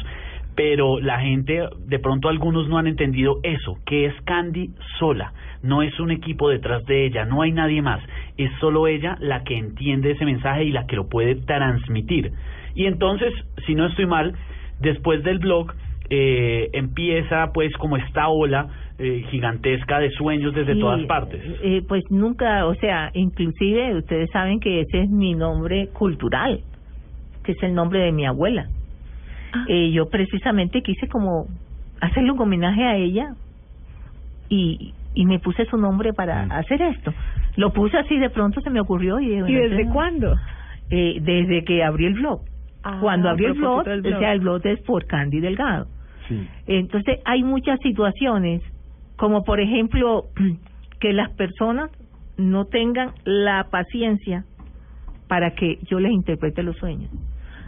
pero 0.57 0.99
la 1.01 1.21
gente, 1.21 1.69
de 1.87 1.99
pronto 1.99 2.29
algunos 2.31 2.67
no 2.69 2.79
han 2.79 2.87
entendido 2.87 3.41
eso, 3.43 3.79
que 3.85 4.07
es 4.07 4.15
Candy 4.25 4.71
sola, 4.99 5.33
no 5.63 5.83
es 5.83 6.01
un 6.01 6.11
equipo 6.11 6.49
detrás 6.49 6.85
de 6.87 7.05
ella, 7.05 7.27
no 7.27 7.43
hay 7.43 7.53
nadie 7.53 7.83
más, 7.83 8.01
es 8.39 8.51
solo 8.59 8.87
ella 8.87 9.17
la 9.21 9.45
que 9.45 9.57
entiende 9.57 10.13
ese 10.13 10.25
mensaje 10.25 10.65
y 10.65 10.73
la 10.73 10.87
que 10.87 10.97
lo 10.97 11.09
puede 11.09 11.35
transmitir. 11.35 12.33
Y 12.75 12.87
entonces, 12.87 13.33
si 13.67 13.75
no 13.75 13.87
estoy 13.87 14.07
mal, 14.07 14.35
después 14.81 15.23
del 15.23 15.39
blog 15.39 15.73
eh, 16.09 16.71
empieza 16.73 17.51
pues 17.53 17.73
como 17.77 17.97
esta 17.97 18.29
ola 18.29 18.69
eh, 18.99 19.25
gigantesca 19.31 19.99
de 19.99 20.11
sueños 20.13 20.55
desde 20.55 20.75
Sí, 20.75 20.81
todas 20.81 21.03
partes. 21.05 21.43
eh, 21.63 21.83
pues 21.87 22.03
nunca, 22.11 22.67
o 22.67 22.75
sea, 22.77 23.11
inclusive 23.13 23.95
ustedes 23.97 24.31
saben 24.33 24.59
que 24.61 24.81
ese 24.81 25.03
es 25.03 25.11
mi 25.11 25.35
nombre 25.35 25.89
cultural, 25.89 26.61
que 27.45 27.53
es 27.53 27.63
el 27.63 27.75
nombre 27.75 27.99
de 28.01 28.13
mi 28.13 28.25
abuela. 28.25 28.69
Eh, 29.69 29.91
yo 29.93 30.09
precisamente 30.09 30.83
quise 30.83 31.09
como 31.09 31.47
hacerle 32.01 32.33
un 32.33 32.41
homenaje 32.41 32.85
a 32.85 32.97
ella 32.97 33.29
y, 34.49 34.95
y 35.15 35.27
me 35.27 35.39
puse 35.39 35.65
su 35.67 35.77
nombre 35.77 36.13
para 36.13 36.47
Mm. 36.47 36.53
hacer 36.53 36.83
esto. 36.83 37.13
Lo 37.57 37.73
puse 37.73 37.97
así 37.97 38.19
de 38.19 38.31
pronto 38.31 38.61
se 38.61 38.71
me 38.71 38.81
ocurrió 38.81 39.19
y, 39.21 39.27
¿Y 39.33 39.41
bueno, 39.41 39.47
desde 39.47 39.65
entonces, 39.83 39.93
cuándo? 39.93 40.35
eh, 40.91 41.19
desde 41.21 41.65
que 41.65 41.83
abrí 41.83 42.07
el 42.07 42.15
blog. 42.15 42.43
Ah, 42.85 42.99
Cuando 43.01 43.29
abrí 43.29 43.47
el 43.47 43.55
blog, 43.55 43.85
del 43.85 44.15
o 44.15 44.19
sea, 44.19 44.33
el 44.33 44.41
blog 44.41 44.65
es 44.67 44.81
por 44.83 45.07
Candy 45.07 45.41
Delgado. 45.41 45.87
Sí. 46.29 46.47
Entonces 46.67 47.19
hay 47.25 47.43
muchas 47.43 47.81
situaciones, 47.81 48.63
como 49.17 49.43
por 49.43 49.61
ejemplo 49.61 50.25
que 51.01 51.13
las 51.13 51.31
personas 51.31 51.91
no 52.37 52.67
tengan 52.67 53.13
la 53.25 53.65
paciencia 53.71 54.45
para 55.29 55.53
que 55.53 55.79
yo 55.91 55.99
les 55.99 56.13
interprete 56.13 56.63
los 56.63 56.77
sueños. 56.77 57.11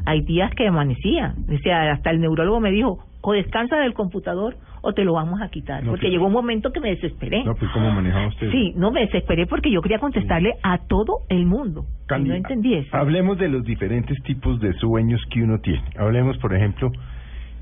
Hay 0.09 0.23
días 0.23 0.51
que 0.55 0.67
amanecía, 0.67 1.35
o 1.55 1.59
sea, 1.59 1.93
hasta 1.93 2.11
el 2.11 2.21
neurólogo 2.21 2.61
me 2.61 2.71
dijo, 2.71 3.05
o 3.21 3.33
descansa 3.35 3.77
del 3.77 3.93
computador 3.93 4.57
o 4.81 4.95
te 4.95 5.05
lo 5.05 5.13
vamos 5.13 5.43
a 5.43 5.49
quitar, 5.51 5.83
No, 5.85 5.91
porque 5.91 6.07
pero- 6.07 6.13
llegó 6.13 6.27
un 6.29 6.33
momento 6.33 6.73
que 6.73 6.81
me 6.81 6.89
desesperé. 6.89 7.45
No, 7.45 7.55
pues 7.55 7.71
¿cómo 7.73 7.91
manejaba 7.91 8.29
usted? 8.29 8.51
Sí, 8.51 8.73
no 8.75 8.91
me 8.91 9.01
desesperé 9.03 9.45
porque 9.47 9.71
yo 9.71 9.83
quería 9.83 9.99
contestarle 9.99 10.55
a 10.63 10.79
todo 10.79 11.19
el 11.29 11.45
mundo. 11.45 11.85
Candy, 12.07 12.31
no 12.31 12.35
entendí 12.37 12.73
eso. 12.73 12.97
Hablemos 12.97 13.37
de 13.37 13.49
los 13.51 13.65
diferentes 13.65 14.17
tipos 14.23 14.59
de 14.61 14.73
sueños 14.75 15.21
que 15.31 15.43
uno 15.43 15.59
tiene. 15.59 15.83
Hablemos, 15.99 16.39
por 16.39 16.55
ejemplo, 16.55 16.91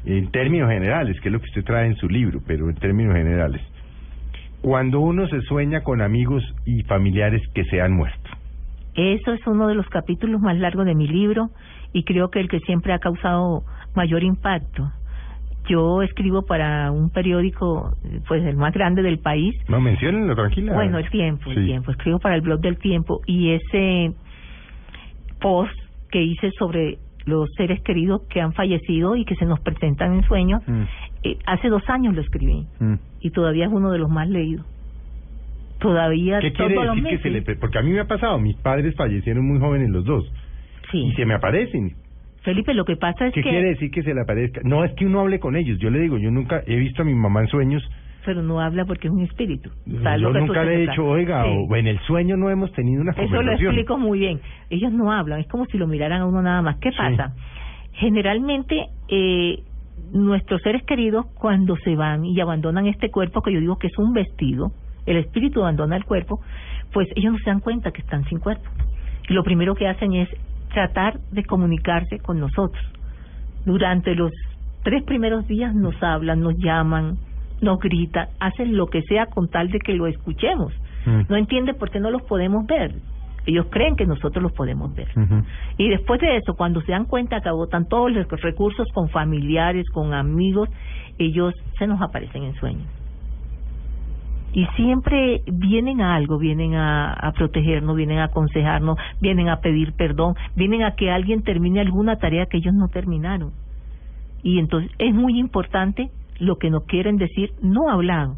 en 0.04 0.30
términos 0.30 0.70
generales, 0.70 1.18
que 1.20 1.30
es 1.30 1.32
lo 1.32 1.40
que 1.40 1.46
usted 1.46 1.64
trae 1.64 1.86
en 1.88 1.96
su 1.96 2.08
libro, 2.08 2.40
pero 2.46 2.68
en 2.70 2.76
términos 2.76 3.12
generales. 3.16 3.60
Cuando 4.62 5.00
uno 5.00 5.26
se 5.26 5.40
sueña 5.42 5.82
con 5.82 6.00
amigos 6.00 6.44
y 6.64 6.82
familiares 6.84 7.42
que 7.54 7.64
se 7.64 7.80
han 7.80 7.92
muerto. 7.92 8.30
Eso 8.94 9.32
es 9.34 9.46
uno 9.46 9.66
de 9.68 9.74
los 9.74 9.86
capítulos 9.88 10.40
más 10.40 10.56
largos 10.58 10.86
de 10.86 10.94
mi 10.94 11.06
libro 11.08 11.50
y 11.96 12.04
creo 12.04 12.28
que 12.28 12.40
el 12.40 12.48
que 12.50 12.60
siempre 12.60 12.92
ha 12.92 12.98
causado 12.98 13.62
mayor 13.94 14.22
impacto. 14.22 14.92
Yo 15.66 16.02
escribo 16.02 16.42
para 16.42 16.92
un 16.92 17.08
periódico, 17.08 17.96
pues 18.28 18.44
el 18.44 18.54
más 18.58 18.74
grande 18.74 19.00
del 19.00 19.18
país. 19.18 19.54
No, 19.66 19.80
menciónenlo, 19.80 20.34
tranquila. 20.34 20.74
Bueno, 20.74 20.98
el 20.98 21.08
tiempo, 21.08 21.50
el 21.50 21.64
tiempo. 21.64 21.90
Escribo 21.92 22.18
para 22.18 22.34
el 22.34 22.42
blog 22.42 22.60
del 22.60 22.76
tiempo 22.76 23.22
y 23.26 23.52
ese 23.52 24.12
post 25.40 25.72
que 26.10 26.22
hice 26.22 26.50
sobre 26.58 26.98
los 27.24 27.48
seres 27.56 27.80
queridos 27.80 28.20
que 28.28 28.42
han 28.42 28.52
fallecido 28.52 29.16
y 29.16 29.24
que 29.24 29.34
se 29.36 29.46
nos 29.46 29.60
presentan 29.60 30.16
en 30.16 30.22
sueños, 30.24 30.60
Mm, 30.66 30.82
eh, 31.24 31.38
hace 31.46 31.68
dos 31.68 31.82
años 31.88 32.14
lo 32.14 32.20
escribí 32.20 32.66
mm. 32.78 32.94
y 33.20 33.30
todavía 33.30 33.64
es 33.64 33.72
uno 33.72 33.90
de 33.90 33.98
los 33.98 34.10
más 34.10 34.28
leídos. 34.28 34.66
Todavía 35.80 36.40
¿Qué 36.40 36.52
quiere 36.52 36.74
decir 36.78 37.04
que 37.04 37.18
se 37.20 37.30
le... 37.30 37.42
Porque 37.56 37.78
a 37.78 37.82
mí 37.82 37.90
me 37.90 38.00
ha 38.00 38.06
pasado, 38.06 38.38
mis 38.38 38.56
padres 38.56 38.94
fallecieron 38.96 39.46
muy 39.46 39.58
jóvenes 39.58 39.88
los 39.88 40.04
dos, 40.04 40.30
Sí. 41.02 41.06
y 41.08 41.12
se 41.14 41.24
me 41.26 41.34
aparecen. 41.34 41.92
Felipe, 42.42 42.74
lo 42.74 42.84
que 42.84 42.96
pasa 42.96 43.26
es 43.26 43.34
¿Qué 43.34 43.42
que... 43.42 43.50
quiere 43.50 43.68
decir 43.70 43.90
que 43.90 44.02
se 44.02 44.14
le 44.14 44.20
aparezca? 44.20 44.60
No, 44.64 44.84
es 44.84 44.92
que 44.92 45.04
uno 45.06 45.20
hable 45.20 45.40
con 45.40 45.56
ellos. 45.56 45.78
Yo 45.80 45.90
le 45.90 45.98
digo, 46.00 46.16
yo 46.18 46.30
nunca 46.30 46.62
he 46.66 46.76
visto 46.76 47.02
a 47.02 47.04
mi 47.04 47.14
mamá 47.14 47.40
en 47.40 47.48
sueños. 47.48 47.82
Pero 48.24 48.42
no 48.42 48.60
habla 48.60 48.84
porque 48.84 49.08
es 49.08 49.12
un 49.12 49.22
espíritu. 49.22 49.70
Yo 49.84 50.02
¿Sabes 50.02 50.20
lo 50.20 50.32
que 50.32 50.40
nunca 50.40 50.64
le 50.64 50.74
he 50.74 50.86
dicho, 50.88 51.04
oiga, 51.06 51.44
Sí. 51.44 51.50
o 51.68 51.76
en 51.76 51.86
el 51.86 51.98
sueño 52.00 52.36
no 52.36 52.50
hemos 52.50 52.72
tenido 52.72 53.02
una 53.02 53.12
Eso 53.12 53.22
lo 53.22 53.28
conversación. 53.28 53.72
explico 53.72 53.98
muy 53.98 54.18
bien. 54.20 54.40
Ellos 54.70 54.92
no 54.92 55.12
hablan, 55.12 55.40
es 55.40 55.48
como 55.48 55.66
si 55.66 55.78
lo 55.78 55.86
miraran 55.86 56.22
a 56.22 56.26
uno 56.26 56.42
nada 56.42 56.62
más. 56.62 56.76
¿Qué 56.78 56.90
Sí. 56.90 56.96
pasa? 56.96 57.34
Generalmente, 57.94 58.88
eh, 59.08 59.60
nuestros 60.12 60.60
seres 60.62 60.82
queridos, 60.84 61.26
cuando 61.34 61.76
se 61.76 61.96
van 61.96 62.24
y 62.24 62.38
abandonan 62.40 62.86
este 62.86 63.10
cuerpo, 63.10 63.42
que 63.42 63.52
yo 63.52 63.60
digo 63.60 63.78
que 63.78 63.86
es 63.88 63.98
un 63.98 64.12
vestido, 64.12 64.72
el 65.06 65.16
espíritu 65.16 65.60
abandona 65.62 65.96
el 65.96 66.04
cuerpo, 66.04 66.40
pues 66.92 67.08
ellos 67.16 67.32
no 67.32 67.38
se 67.38 67.50
dan 67.50 67.60
cuenta 67.60 67.90
que 67.92 68.02
están 68.02 68.24
sin 68.26 68.38
cuerpo. 68.38 68.68
Y 69.28 69.32
lo 69.32 69.42
primero 69.42 69.74
que 69.74 69.88
hacen 69.88 70.12
es 70.14 70.28
tratar 70.72 71.18
de 71.30 71.44
comunicarse 71.44 72.18
con 72.18 72.40
nosotros. 72.40 72.84
Durante 73.64 74.14
los 74.14 74.32
tres 74.82 75.02
primeros 75.04 75.46
días 75.46 75.74
nos 75.74 76.00
hablan, 76.02 76.40
nos 76.40 76.56
llaman, 76.58 77.18
nos 77.60 77.78
gritan, 77.78 78.28
hacen 78.38 78.76
lo 78.76 78.86
que 78.86 79.02
sea 79.02 79.26
con 79.26 79.48
tal 79.48 79.70
de 79.70 79.78
que 79.78 79.94
lo 79.94 80.06
escuchemos. 80.06 80.72
Mm. 81.04 81.22
No 81.28 81.36
entiende 81.36 81.74
por 81.74 81.90
qué 81.90 82.00
no 82.00 82.10
los 82.10 82.22
podemos 82.22 82.66
ver. 82.66 82.94
Ellos 83.46 83.66
creen 83.70 83.94
que 83.94 84.06
nosotros 84.06 84.42
los 84.42 84.52
podemos 84.52 84.92
ver. 84.94 85.08
Y 85.78 85.88
después 85.88 86.20
de 86.20 86.36
eso, 86.36 86.54
cuando 86.54 86.80
se 86.80 86.90
dan 86.90 87.04
cuenta 87.04 87.40
que 87.40 87.48
agotan 87.48 87.86
todos 87.88 88.10
los 88.10 88.26
recursos 88.42 88.88
con 88.92 89.08
familiares, 89.08 89.88
con 89.90 90.14
amigos, 90.14 90.68
ellos 91.16 91.54
se 91.78 91.86
nos 91.86 92.02
aparecen 92.02 92.42
en 92.42 92.54
sueños. 92.56 92.88
Y 94.56 94.64
siempre 94.74 95.42
vienen 95.46 96.00
a 96.00 96.14
algo, 96.14 96.38
vienen 96.38 96.76
a, 96.76 97.30
protegernos, 97.36 97.94
vienen 97.94 98.20
a 98.20 98.24
aconsejarnos, 98.24 98.96
vienen 99.20 99.50
a 99.50 99.60
pedir 99.60 99.92
perdón, 99.92 100.34
vienen 100.56 100.82
a 100.82 100.94
que 100.94 101.10
alguien 101.10 101.42
termine 101.42 101.78
alguna 101.78 102.16
tarea 102.16 102.46
que 102.46 102.56
ellos 102.56 102.72
no 102.72 102.88
terminaron. 102.88 103.50
Y 104.42 104.58
entonces 104.58 104.90
es 104.98 105.12
muy 105.12 105.38
importante 105.38 106.08
lo 106.38 106.56
que 106.56 106.70
nos 106.70 106.84
quieren 106.84 107.18
decir 107.18 107.52
no 107.60 107.90
hablado. 107.90 108.36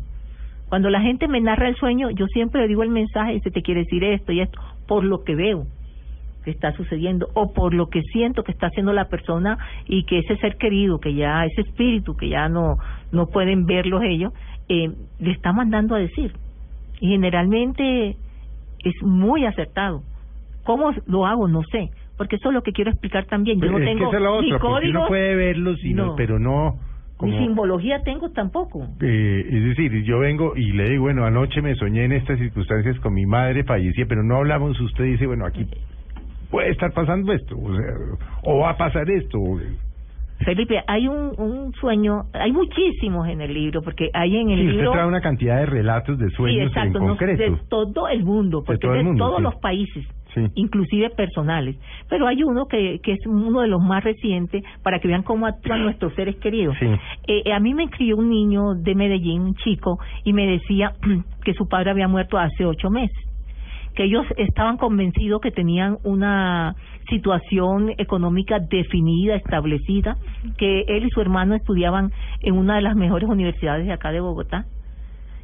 Cuando 0.68 0.90
la 0.90 1.02
gente 1.02 1.28
me 1.28 1.40
narra 1.40 1.68
el 1.68 1.76
sueño, 1.76 2.10
yo 2.10 2.26
siempre 2.26 2.62
le 2.62 2.66
digo 2.66 2.82
el 2.82 2.90
mensaje, 2.90 3.34
dice, 3.34 3.52
te 3.52 3.62
quiere 3.62 3.84
decir 3.84 4.02
esto 4.02 4.32
y 4.32 4.40
esto, 4.40 4.60
por 4.88 5.04
lo 5.04 5.22
que 5.22 5.36
veo 5.36 5.66
que 6.44 6.50
está 6.50 6.72
sucediendo 6.72 7.28
o 7.34 7.52
por 7.52 7.74
lo 7.74 7.90
que 7.90 8.02
siento 8.02 8.42
que 8.42 8.52
está 8.52 8.68
haciendo 8.68 8.92
la 8.92 9.08
persona 9.08 9.56
y 9.86 10.04
que 10.04 10.18
ese 10.18 10.36
ser 10.38 10.56
querido, 10.56 10.98
que 10.98 11.14
ya 11.14 11.44
ese 11.44 11.60
espíritu 11.60 12.16
que 12.16 12.28
ya 12.28 12.48
no 12.48 12.78
no 13.12 13.26
pueden 13.26 13.66
verlos 13.66 14.02
ellos, 14.04 14.32
eh, 14.68 14.90
le 15.18 15.30
está 15.32 15.52
mandando 15.52 15.94
a 15.94 15.98
decir. 15.98 16.32
Y 17.00 17.08
generalmente 17.08 18.16
es 18.84 18.94
muy 19.02 19.44
acertado. 19.46 20.02
¿Cómo 20.64 20.92
lo 21.06 21.26
hago? 21.26 21.48
No 21.48 21.62
sé, 21.70 21.90
porque 22.16 22.36
eso 22.36 22.48
es 22.48 22.54
lo 22.54 22.62
que 22.62 22.72
quiero 22.72 22.90
explicar 22.90 23.24
también. 23.26 23.58
Yo 23.58 23.68
Pero 23.68 23.78
no 23.78 23.84
tengo 23.84 24.04
es 24.12 24.20
ni 24.20 24.26
otra, 24.26 24.58
porque 24.58 24.58
códigos, 24.58 24.90
uno 24.90 25.08
puede 25.08 25.34
verlos, 25.36 25.84
y 25.84 25.94
no, 25.94 26.14
pero 26.16 26.38
no... 26.38 26.78
Como, 27.16 27.32
ni 27.32 27.38
simbología 27.38 28.02
tengo 28.04 28.30
tampoco. 28.30 28.86
eh, 29.00 29.44
es 29.50 29.64
decir, 29.64 30.04
yo 30.04 30.20
vengo 30.20 30.54
y 30.56 30.70
le 30.70 30.90
digo, 30.90 31.02
bueno, 31.02 31.24
anoche 31.24 31.60
me 31.62 31.74
soñé 31.74 32.04
en 32.04 32.12
estas 32.12 32.38
circunstancias 32.38 32.96
con 33.00 33.12
mi 33.12 33.26
madre, 33.26 33.64
fallecía, 33.64 34.06
pero 34.06 34.22
no 34.22 34.36
hablamos, 34.36 34.78
usted 34.80 35.02
dice, 35.04 35.26
bueno, 35.26 35.44
aquí 35.44 35.66
puede 36.50 36.70
estar 36.70 36.92
pasando 36.92 37.32
esto, 37.32 37.56
o 37.58 37.74
sea, 37.74 37.84
o 38.42 38.58
va 38.60 38.70
a 38.70 38.76
pasar 38.76 39.10
esto. 39.10 39.38
o- 39.38 39.60
Felipe, 40.44 40.80
hay 40.86 41.08
un, 41.08 41.32
un 41.38 41.72
sueño, 41.74 42.22
hay 42.32 42.52
muchísimos 42.52 43.26
en 43.28 43.40
el 43.40 43.52
libro, 43.52 43.82
porque 43.82 44.08
hay 44.14 44.36
en 44.36 44.50
el 44.50 44.58
Sí, 44.58 44.64
usted 44.66 44.76
libro... 44.78 44.92
trae 44.92 45.06
una 45.06 45.20
cantidad 45.20 45.56
de 45.58 45.66
relatos 45.66 46.18
de 46.18 46.28
Sí, 46.30 46.36
sueños 46.36 46.68
exacto, 46.68 46.98
en 46.98 47.04
no, 47.04 47.10
concreto. 47.10 47.42
de 47.42 47.58
todo 47.68 48.08
el 48.08 48.24
mundo, 48.24 48.62
porque 48.64 48.78
todo 48.80 48.92
el 48.92 48.98
de 48.98 49.04
mundo, 49.04 49.24
todos 49.24 49.38
sí. 49.38 49.42
los 49.42 49.54
países, 49.56 50.06
Sí. 50.34 50.46
inclusive 50.54 51.10
personales. 51.10 51.76
Pero 52.08 52.26
hay 52.28 52.42
uno 52.44 52.66
que, 52.66 53.00
que 53.02 53.12
es 53.12 53.26
uno 53.26 53.62
de 53.62 53.68
los 53.68 53.80
más 53.82 54.04
recientes 54.04 54.62
para 54.84 55.00
que 55.00 55.08
vean 55.08 55.22
cómo 55.22 55.46
actúan 55.46 55.82
nuestros 55.82 56.14
seres 56.14 56.36
queridos. 56.36 56.76
Sí. 56.78 56.86
Eh, 57.26 57.42
eh, 57.46 57.52
a 57.52 57.58
mí 57.60 57.74
me 57.74 57.84
escribió 57.84 58.16
un 58.16 58.28
niño 58.28 58.74
de 58.74 58.94
Medellín, 58.94 59.42
un 59.42 59.54
chico, 59.56 59.98
y 60.24 60.32
me 60.32 60.46
decía 60.46 60.92
que 61.44 61.54
su 61.54 61.66
padre 61.68 61.90
había 61.90 62.08
muerto 62.08 62.38
hace 62.38 62.64
ocho 62.64 62.90
meses 62.90 63.16
que 63.94 64.04
ellos 64.04 64.24
estaban 64.36 64.76
convencidos 64.76 65.40
que 65.40 65.50
tenían 65.50 65.98
una 66.04 66.74
situación 67.08 67.90
económica 67.98 68.58
definida, 68.58 69.34
establecida, 69.34 70.16
que 70.56 70.82
él 70.88 71.04
y 71.06 71.10
su 71.10 71.20
hermano 71.20 71.54
estudiaban 71.54 72.12
en 72.42 72.54
una 72.54 72.76
de 72.76 72.82
las 72.82 72.96
mejores 72.96 73.28
universidades 73.28 73.86
de 73.86 73.92
acá 73.92 74.12
de 74.12 74.20
Bogotá 74.20 74.66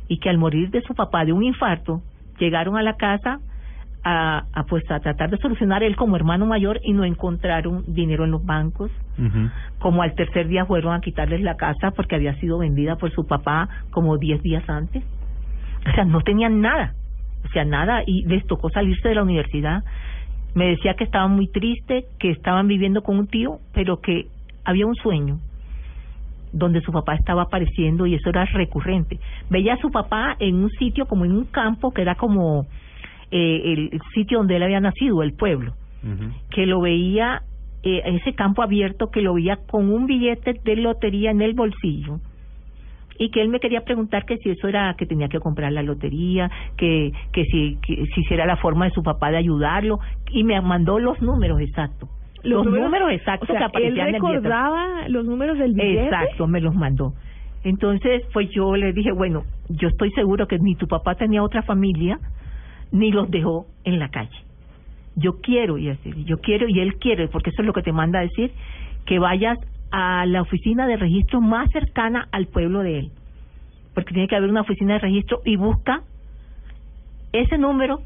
y 0.09 0.19
que 0.19 0.29
al 0.29 0.39
morir 0.39 0.71
de 0.71 0.83
su 0.83 0.95
papá 0.95 1.25
de 1.25 1.33
un 1.33 1.43
infarto 1.43 2.03
llegaron 2.39 2.77
a 2.77 2.83
la 2.83 2.97
casa 2.97 3.39
a, 4.05 4.45
a 4.53 4.65
pues 4.65 4.89
a 4.91 5.01
tratar 5.01 5.31
de 5.31 5.39
solucionar 5.39 5.83
él 5.83 5.97
como 5.97 6.17
hermano 6.17 6.45
mayor 6.45 6.79
y 6.83 6.93
no 6.93 7.05
encontraron 7.05 7.85
dinero 7.89 8.25
en 8.25 8.33
los 8.33 8.45
bancos. 8.45 8.91
Como 9.79 10.03
al 10.03 10.15
tercer 10.15 10.49
día 10.49 10.67
fueron 10.67 10.93
a 10.93 11.01
quitarles 11.01 11.41
la 11.41 11.57
casa 11.57 11.91
porque 11.93 12.15
había 12.15 12.35
sido 12.35 12.59
vendida 12.59 12.97
por 12.97 13.11
su 13.13 13.27
papá 13.27 13.69
como 13.91 14.19
diez 14.19 14.43
días 14.43 14.69
antes. 14.69 15.03
O 15.89 15.95
sea, 15.95 16.05
no 16.05 16.21
tenían 16.21 16.61
nada, 16.61 16.95
o 17.45 17.49
sea, 17.49 17.65
nada, 17.65 18.03
y 18.07 18.25
les 18.25 18.47
tocó 18.47 18.71
salirse 18.71 19.09
de 19.09 19.15
la 19.15 19.23
universidad. 19.23 19.85
Me 20.55 20.69
decía 20.69 20.95
que 20.95 21.05
estaban 21.05 21.33
muy 21.33 21.49
tristes, 21.49 22.05
que 22.19 22.31
estaban 22.31 22.69
viviendo 22.69 23.03
con 23.03 23.19
un 23.19 23.27
tío, 23.27 23.59
pero 23.73 24.01
que 24.01 24.27
había 24.65 24.87
un 24.87 24.95
sueño 24.95 25.39
donde 26.53 26.81
su 26.83 26.93
papá 26.93 27.17
estaba 27.17 27.43
apareciendo 27.43 28.07
y 28.07 28.15
eso 28.15 28.31
era 28.31 28.45
recurrente. 28.45 29.19
Veía 29.51 29.75
a 29.75 29.79
su 29.79 29.91
papá 29.91 30.37
en 30.39 30.55
un 30.57 30.71
sitio 30.71 31.07
como 31.07 31.25
en 31.25 31.33
un 31.33 31.45
campo 31.47 31.93
que 31.93 32.03
era 32.03 32.15
como 32.15 32.67
eh, 33.33 33.89
el, 33.91 34.01
sitio 34.15 34.39
donde 34.39 34.57
él 34.57 34.63
había 34.63 34.81
nacido, 34.81 35.23
el 35.23 35.33
pueblo 35.33 35.75
que 36.51 36.67
lo 36.67 36.83
veía 36.83 37.43
eh, 37.83 38.03
en 38.05 38.17
ese 38.17 38.35
campo 38.35 38.63
abierto, 38.63 39.11
que 39.11 39.23
lo 39.23 39.35
veía 39.35 39.57
con 39.67 39.91
un 39.91 40.07
billete 40.07 40.61
de 40.63 40.77
lotería 40.77 41.31
en 41.31 41.41
el 41.41 41.55
bolsillo 41.55 42.21
y 43.18 43.31
que 43.31 43.42
él 43.42 43.48
me 43.48 43.61
quería 43.61 43.83
preguntar 43.83 44.24
que 44.24 44.38
si 44.38 44.50
eso 44.50 44.68
era 44.68 44.94
que 44.98 45.07
tenía 45.07 45.29
que 45.29 45.40
comprar 45.40 45.72
la 45.72 45.83
lotería, 45.83 46.50
que 46.77 47.12
que 47.33 47.44
si 47.44 47.79
que, 47.83 48.05
si 48.14 48.35
era 48.35 48.46
la 48.46 48.57
forma 48.57 48.87
de 48.87 48.90
su 48.92 49.03
papá 49.03 49.31
de 49.31 49.38
ayudarlo 49.38 49.98
y 50.31 50.44
me 50.44 50.61
mandó 50.61 50.98
los 50.98 51.20
números 51.22 51.61
exactos. 51.61 52.09
Los, 52.42 52.66
números, 52.66 53.11
exactos 53.11 53.48
o 53.48 53.53
sea, 53.53 53.59
que 53.59 53.64
aparecían 53.64 54.09
él 54.09 54.14
en 54.16 54.16
el 54.16 54.20
billete. 54.20 54.37
recordaba 54.37 55.09
los 55.09 55.24
números 55.24 55.59
del 55.59 55.72
billete. 55.72 56.05
Exacto, 56.05 56.46
me 56.46 56.61
los 56.61 56.74
mandó. 56.74 57.14
Entonces, 57.62 58.22
pues 58.35 58.50
yo 58.50 58.77
le 58.77 58.92
dije, 58.92 59.12
bueno, 59.12 59.44
yo 59.70 59.88
estoy 59.88 60.11
seguro 60.11 60.46
que 60.46 60.59
ni 60.59 60.74
tu 60.74 60.87
papá 60.87 61.14
tenía 61.14 61.42
otra 61.42 61.62
familia, 61.62 62.18
ni 62.92 63.11
los 63.11 63.31
dejó 63.31 63.66
en 63.85 63.98
la 63.98 64.11
calle. 64.11 64.37
Yo 65.16 65.40
quiero, 65.40 65.79
y 65.79 65.88
así, 65.88 66.12
yo 66.24 66.38
quiero, 66.38 66.68
y 66.68 66.81
él 66.81 66.96
quiere, 66.96 67.29
porque 67.29 67.48
eso 67.48 67.62
es 67.62 67.66
lo 67.66 67.72
que 67.72 67.81
te 67.81 67.92
manda 67.92 68.18
a 68.18 68.22
decir, 68.22 68.53
que 69.07 69.18
vayas 69.18 69.59
a 69.97 70.27
la 70.27 70.43
oficina 70.43 70.89
de 70.89 70.97
registro 70.97 71.41
más 71.41 71.71
cercana 71.71 72.27
al 72.33 72.49
pueblo 72.49 72.81
de 72.81 72.99
él. 72.99 73.11
Porque 73.95 74.13
tiene 74.13 74.27
que 74.27 74.35
haber 74.35 74.51
una 74.51 74.63
oficina 74.63 74.95
de 74.95 74.99
registro 74.99 75.41
y 75.45 75.55
busca 75.55 76.03
ese 77.33 77.59
número 77.59 78.01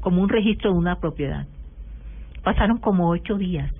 como 0.00 0.20
un 0.20 0.28
registro 0.28 0.72
de 0.72 0.78
una 0.78 0.96
propiedad. 0.96 1.46
Pasaron 2.42 2.78
como 2.78 3.08
ocho 3.08 3.36
días. 3.36 3.72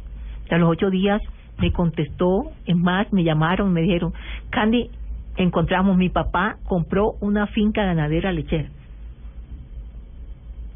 A 0.51 0.59
los 0.59 0.71
ocho 0.71 0.89
días 0.89 1.21
me 1.59 1.73
contestó, 1.73 2.53
en 2.67 2.81
más, 2.81 3.13
me 3.13 3.25
llamaron, 3.25 3.73
me 3.73 3.81
dijeron, 3.81 4.13
Candy, 4.51 4.89
encontramos, 5.37 5.97
mi 5.97 6.11
papá 6.11 6.59
compró 6.69 7.15
una 7.21 7.49
finca 7.49 7.85
ganadera 7.85 8.31
lechera. 8.31 8.69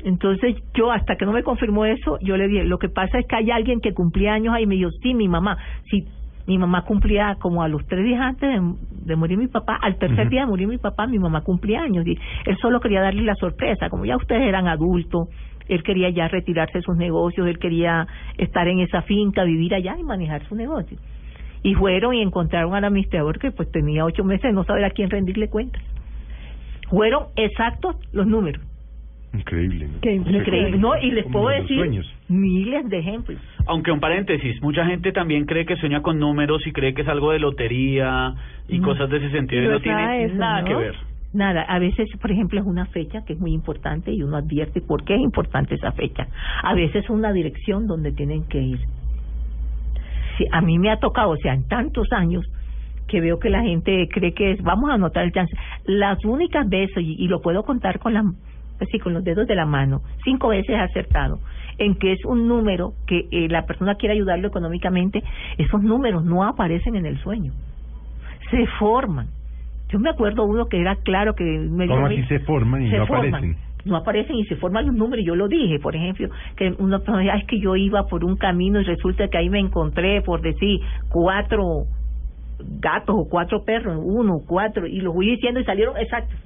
Entonces 0.03 0.57
yo, 0.75 0.91
hasta 0.91 1.15
que 1.15 1.27
no 1.27 1.33
me 1.33 1.45
confirmó 1.45 1.85
eso, 1.85 2.19
yo 2.23 2.37
le 2.37 2.49
dije, 2.49 2.65
lo 2.65 2.79
que 2.79 2.89
pasa 2.89 3.21
es 3.21 3.27
que 3.29 3.37
hay 3.37 3.53
alguien 3.53 3.81
que 3.81 3.95
cumplía 3.95 4.33
años 4.35 4.53
ahí, 4.53 4.65
y 4.65 4.67
me 4.67 4.75
dijo, 4.75 4.91
sí, 5.01 5.15
mi 5.15 5.29
mamá, 5.29 5.59
sí, 5.91 6.09
mi 6.47 6.59
mamá 6.59 6.83
cumplía 6.83 7.37
como 7.41 7.63
a 7.63 7.69
los 7.69 7.87
tres 7.87 8.05
días 8.05 8.21
antes 8.21 8.49
de, 8.49 8.75
de 9.05 9.17
morir 9.17 9.39
mi 9.39 9.49
papá, 9.49 9.79
al 9.81 9.97
tercer 9.97 10.29
día 10.29 10.43
de 10.43 10.47
morir 10.47 10.69
mi 10.69 10.79
papá, 10.79 11.07
mi 11.07 11.19
mamá 11.19 11.43
cumplía 11.43 11.83
años, 11.83 12.07
y 12.07 12.19
él 12.45 12.57
solo 12.61 12.81
quería 12.81 13.01
darle 13.01 13.23
la 13.23 13.35
sorpresa, 13.35 13.89
como 13.89 14.05
ya 14.05 14.17
ustedes 14.17 14.43
eran 14.43 14.69
adultos, 14.69 15.29
él 15.69 15.83
quería 15.83 16.11
ya 16.11 16.29
retirarse 16.29 16.79
de 16.79 16.83
sus 16.83 16.97
negocios, 16.97 17.47
él 17.47 17.59
quería 17.59 18.07
estar 18.39 18.69
en 18.69 18.81
esa 18.81 19.03
finca, 19.03 19.45
vivir 19.45 19.75
allá 19.75 19.97
y 19.99 20.05
manejar 20.05 20.47
su 20.47 20.55
negocio. 20.55 20.99
Y 21.63 21.75
fueron 21.75 22.15
y 22.15 22.23
encontraron 22.23 22.75
al 22.75 22.85
administrador 22.85 23.39
que 23.39 23.51
pues 23.51 23.71
tenía 23.73 24.05
ocho 24.05 24.23
meses 24.23 24.45
de 24.45 24.53
no 24.53 24.65
saber 24.65 24.85
a 24.85 24.91
quién 24.91 25.11
rendirle 25.11 25.49
cuentas. 25.49 25.83
Fueron 26.89 27.25
exactos 27.35 27.97
los 28.13 28.27
números. 28.27 28.63
Increíble. 29.39 29.89
¿no? 29.89 30.01
Qué 30.01 30.13
Increíble. 30.15 30.79
No, 30.79 30.97
y 31.01 31.11
les 31.11 31.25
Como 31.25 31.43
puedo 31.45 31.49
decir 31.61 31.77
sueños. 31.79 32.15
miles 32.29 32.89
de 32.89 32.99
ejemplos. 32.99 33.39
Aunque 33.67 33.91
un 33.91 34.01
paréntesis, 34.01 34.61
mucha 34.63 34.87
gente 34.87 35.13
también 35.13 35.45
cree 35.47 35.67
que 35.67 35.77
sueña 35.77 36.03
con 36.03 36.19
números 36.19 36.67
y 36.67 36.73
cree 36.73 36.95
que 36.95 37.03
es 37.03 37.09
algo 37.09 37.33
de 37.33 37.39
lotería 37.41 38.35
y 38.69 38.79
No. 38.79 38.89
cosas 38.89 39.11
de 39.11 39.19
ese 39.19 39.31
sentido 39.31 39.63
y 39.63 39.65
No 39.67 39.71
no 39.73 39.77
es 39.79 39.83
tiene 39.83 40.03
nada 40.03 40.13
de 40.15 40.25
eso, 40.25 40.35
nada 40.37 40.61
¿no? 40.63 40.67
que 40.69 40.75
ver. 40.75 40.95
Nada, 41.33 41.63
a 41.63 41.79
veces, 41.79 42.09
por 42.21 42.31
ejemplo, 42.33 42.61
es 42.61 42.67
una 42.67 42.87
fecha 42.87 43.23
que 43.27 43.35
es 43.35 43.41
muy 43.41 43.53
importante 43.53 44.11
y 44.11 44.23
uno 44.23 44.37
advierte 44.39 44.81
por 44.81 45.05
qué 45.05 45.17
es 45.17 45.21
importante 45.21 45.75
esa 45.75 45.93
fecha. 45.93 46.29
A 46.63 46.75
veces 46.75 47.05
es 47.05 47.11
una 47.11 47.33
dirección 47.33 47.87
donde 47.87 48.13
tienen 48.13 48.45
que 48.49 48.63
ir. 48.63 48.79
Sí, 50.39 50.47
a 50.51 50.61
mí 50.63 50.79
me 50.79 50.91
ha 50.91 50.99
tocado, 50.99 51.31
o 51.31 51.37
sea, 51.37 51.53
en 51.55 51.67
tantos 51.69 52.11
años 52.13 52.45
que 53.09 53.21
veo 53.21 53.39
que 53.39 53.51
la 53.51 53.63
gente 53.63 54.09
cree 54.11 54.33
que 54.33 54.53
es, 54.53 54.63
vamos 54.63 54.91
a 54.91 54.95
anotar 54.95 55.25
el 55.25 55.33
chance. 55.33 55.55
Las 55.85 56.25
únicas 56.25 56.69
veces, 56.69 56.99
y, 57.03 57.17
y 57.23 57.29
lo 57.29 57.41
puedo 57.41 57.63
contar 57.65 57.99
con, 57.99 58.15
la, 58.15 58.25
así, 58.81 58.99
con 58.99 59.15
los 59.15 59.25
dedos 59.25 59.47
de 59.47 59.55
la 59.55 59.67
mano, 59.67 60.03
cinco 60.25 60.49
veces 60.49 60.77
acertado, 60.77 61.39
en 61.79 61.95
que 61.95 62.13
es 62.13 62.25
un 62.25 62.49
número 62.49 62.93
que 63.07 63.27
eh, 63.31 63.49
la 63.49 63.67
persona 63.67 63.95
quiere 63.97 64.15
ayudarlo 64.15 64.49
económicamente, 64.49 65.23
esos 65.59 65.83
números 65.83 66.25
no 66.25 66.45
aparecen 66.45 66.97
en 66.97 67.07
el 67.07 67.19
sueño, 67.19 67.53
se 68.51 68.67
forman. 68.79 69.29
Yo 69.89 69.99
me 70.01 70.11
acuerdo 70.11 70.45
uno 70.45 70.67
que 70.67 70.81
era 70.81 70.97
claro 70.97 71.35
que 71.35 71.45
me 71.45 71.87
¿Cómo 71.87 72.07
así 72.07 72.23
se 72.25 72.41
forman 72.41 72.83
y 72.83 72.91
se 72.91 72.99
no 72.99 73.07
forman. 73.07 73.35
aparecen? 73.35 73.57
No 73.85 73.97
aparecen 73.97 74.37
y 74.37 74.45
se 74.47 74.57
forman 74.57 74.87
los 74.87 74.97
números. 74.97 75.25
Yo 75.25 75.37
lo 75.37 75.47
dije, 75.47 75.79
por 75.79 75.95
ejemplo, 75.95 76.29
que 76.57 76.75
una 76.79 76.99
persona 76.99 77.19
decía, 77.19 77.35
"Ay, 77.35 77.41
es 77.43 77.47
que 77.47 77.61
yo 77.61 77.77
iba 77.77 78.03
por 78.09 78.25
un 78.25 78.37
camino 78.37 78.81
y 78.81 78.85
resulta 78.85 79.29
que 79.29 79.39
ahí 79.39 79.49
me 79.49 79.61
encontré, 79.61 80.23
por 80.23 80.41
decir, 80.41 80.81
cuatro 81.09 81.85
gatos 82.81 83.15
o 83.17 83.29
cuatro 83.29 83.63
perros, 83.65 84.01
uno, 84.03 84.41
cuatro, 84.47 84.87
y 84.89 85.01
los 85.01 85.15
fui 85.15 85.27
diciendo 85.31 85.61
y 85.61 85.65
salieron 85.65 85.97
exactos. 85.99 86.37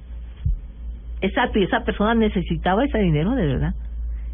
Exacto, 1.21 1.59
y 1.59 1.63
esa 1.63 1.83
persona 1.83 2.15
necesitaba 2.15 2.83
ese 2.85 2.97
dinero 2.99 3.31
de 3.35 3.45
verdad. 3.45 3.73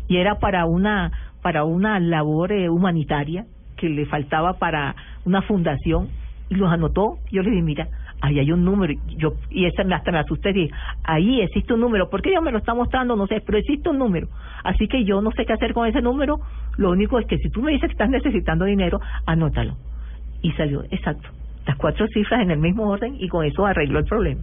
Y 0.08 0.18
era 0.18 0.36
para 0.40 0.66
una 0.66 1.12
para 1.42 1.64
una 1.64 2.00
labor 2.00 2.52
eh, 2.52 2.70
humanitaria 2.70 3.46
que 3.78 3.90
le 3.90 4.06
faltaba 4.06 4.54
para 4.54 4.96
una 5.26 5.42
fundación 5.44 6.10
y 6.50 6.56
los 6.56 6.72
anotó. 6.72 7.20
Yo 7.32 7.42
le 7.44 7.52
dije, 7.52 7.62
mira, 7.62 7.88
ahí 8.22 8.40
hay 8.40 8.52
un 8.52 8.66
número. 8.66 8.94
Yo 9.18 9.34
y 9.50 9.66
esa 9.66 9.84
me- 9.84 9.96
hasta 9.96 10.12
me 10.12 10.20
asusté. 10.20 10.52
Dije, 10.54 10.74
ahí 11.04 11.42
existe 11.42 11.74
un 11.74 11.82
número. 11.82 12.10
¿Por 12.10 12.22
qué 12.22 12.40
me 12.42 12.52
lo 12.52 12.58
está 12.58 12.74
mostrando? 12.74 13.16
No 13.16 13.28
sé, 13.28 13.42
pero 13.46 13.58
existe 13.58 13.90
un 13.90 14.00
número. 14.00 14.28
Así 14.64 14.88
que 14.88 15.04
yo 15.04 15.22
no 15.22 15.32
sé 15.32 15.46
qué 15.46 15.54
hacer 15.54 15.74
con 15.74 15.88
ese 15.88 16.02
número. 16.02 16.40
Lo 16.78 16.92
único 16.92 17.20
es 17.20 17.28
que 17.28 17.38
si 17.38 17.50
tú 17.50 17.62
me 17.62 17.72
dices 17.72 17.88
que 17.88 17.94
estás 17.94 18.10
necesitando 18.10 18.66
dinero, 18.66 19.00
anótalo. 19.26 19.76
Y 20.42 20.52
salió, 20.54 20.84
exacto. 20.92 21.30
Las 21.66 21.78
cuatro 21.78 22.08
cifras 22.08 22.42
en 22.42 22.52
el 22.52 22.60
mismo 22.60 22.90
orden 22.90 23.16
y 23.20 23.28
con 23.28 23.46
eso 23.46 23.66
arregló 23.66 24.00
el 24.00 24.06
problema. 24.06 24.42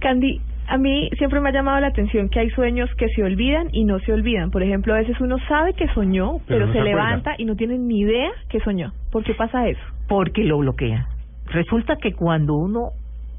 Candy, 0.00 0.40
a 0.68 0.78
mí 0.78 1.10
siempre 1.18 1.40
me 1.40 1.50
ha 1.50 1.52
llamado 1.52 1.80
la 1.80 1.88
atención 1.88 2.28
que 2.28 2.40
hay 2.40 2.50
sueños 2.50 2.88
que 2.96 3.08
se 3.08 3.22
olvidan 3.22 3.68
y 3.72 3.84
no 3.84 3.98
se 4.00 4.12
olvidan. 4.12 4.50
Por 4.50 4.62
ejemplo, 4.62 4.94
a 4.94 4.98
veces 4.98 5.20
uno 5.20 5.36
sabe 5.48 5.74
que 5.74 5.88
soñó, 5.88 6.38
Pero 6.46 6.66
pero, 6.66 6.66
no 6.66 6.72
se, 6.72 6.82
levanta 6.82 7.34
y 7.38 7.44
no 7.44 7.56
tiene 7.56 7.78
ni 7.78 8.00
idea 8.00 8.30
que 8.48 8.60
soñó. 8.60 8.92
¿Por 9.10 9.24
qué 9.24 9.34
pasa 9.34 9.68
eso? 9.68 9.80
porque 10.08 10.44
lo 10.44 10.58
bloquea. 10.58 11.08
Resulta 11.46 11.96
que 11.96 12.12
cuando 12.12 12.54
uno 12.54 12.90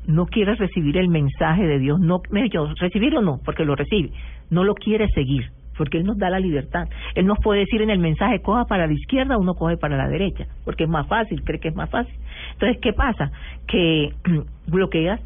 no 0.08 0.26
quiere 0.28 0.56
recibir 0.56 0.98
el 0.98 1.10
mensaje 1.10 1.66
de 1.66 1.80
Dios, 1.80 2.00
no, 2.00 2.22
yo 2.52 2.68
recibirlo 2.80 3.22
no, 3.22 3.40
porque 3.44 3.66
lo 3.66 3.76
recibe, 3.76 4.12
no 4.50 4.64
lo 4.64 4.76
quiere 4.76 5.08
seguir, 5.10 5.50
porque 5.78 5.98
Él 5.98 6.06
nos 6.06 6.18
da 6.18 6.30
la 6.30 6.40
libertad. 6.40 6.88
Él 7.16 7.26
nos 7.26 7.40
puede 7.40 7.62
decir 7.62 7.82
en 7.82 7.90
el 7.90 8.00
mensaje, 8.00 8.42
coja 8.42 8.66
para 8.66 8.88
la 8.88 8.94
izquierda, 8.94 9.38
uno 9.38 9.56
coge 9.56 9.78
para 9.78 9.98
la 9.98 10.08
derecha, 10.08 10.46
porque 10.64 10.84
es 10.84 10.90
más 10.90 11.08
fácil, 11.08 11.44
cree 11.44 11.60
que 11.60 11.70
es 11.70 11.76
más 11.76 11.90
fácil. 11.90 12.14
Entonces, 12.54 12.78
¿qué 12.82 12.94
pasa? 12.94 13.32
Que 13.68 14.10
bloqueas 14.68 15.20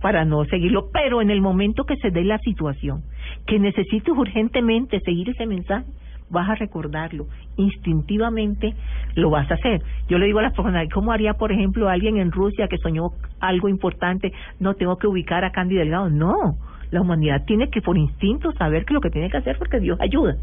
para 0.00 0.24
no 0.24 0.44
seguirlo, 0.44 0.90
pero 0.92 1.20
en 1.20 1.30
el 1.30 1.40
momento 1.40 1.84
que 1.84 1.96
se 1.96 2.10
dé 2.10 2.24
la 2.24 2.38
situación, 2.38 3.02
que 3.46 3.58
necesites 3.58 4.14
urgentemente 4.16 5.00
seguir 5.00 5.30
ese 5.30 5.46
mensaje, 5.46 5.86
vas 6.30 6.48
a 6.48 6.54
recordarlo, 6.54 7.26
instintivamente 7.56 8.74
lo 9.14 9.30
vas 9.30 9.50
a 9.50 9.54
hacer. 9.54 9.82
Yo 10.08 10.18
le 10.18 10.26
digo 10.26 10.38
a 10.38 10.42
las 10.42 10.54
personas, 10.54 10.88
¿cómo 10.92 11.12
haría, 11.12 11.34
por 11.34 11.52
ejemplo, 11.52 11.88
alguien 11.88 12.18
en 12.18 12.32
Rusia 12.32 12.68
que 12.68 12.78
soñó 12.78 13.10
algo 13.40 13.68
importante? 13.68 14.32
No 14.58 14.74
tengo 14.74 14.96
que 14.96 15.06
ubicar 15.06 15.44
a 15.44 15.50
Candy 15.50 15.74
Delgado. 15.74 16.08
No, 16.08 16.56
la 16.90 17.00
humanidad 17.00 17.44
tiene 17.46 17.68
que 17.68 17.82
por 17.82 17.98
instinto 17.98 18.52
saber 18.52 18.84
que 18.84 18.94
lo 18.94 19.00
que 19.00 19.10
tiene 19.10 19.28
que 19.28 19.36
hacer 19.36 19.58
porque 19.58 19.80
Dios 19.80 19.98
ayuda. 20.00 20.36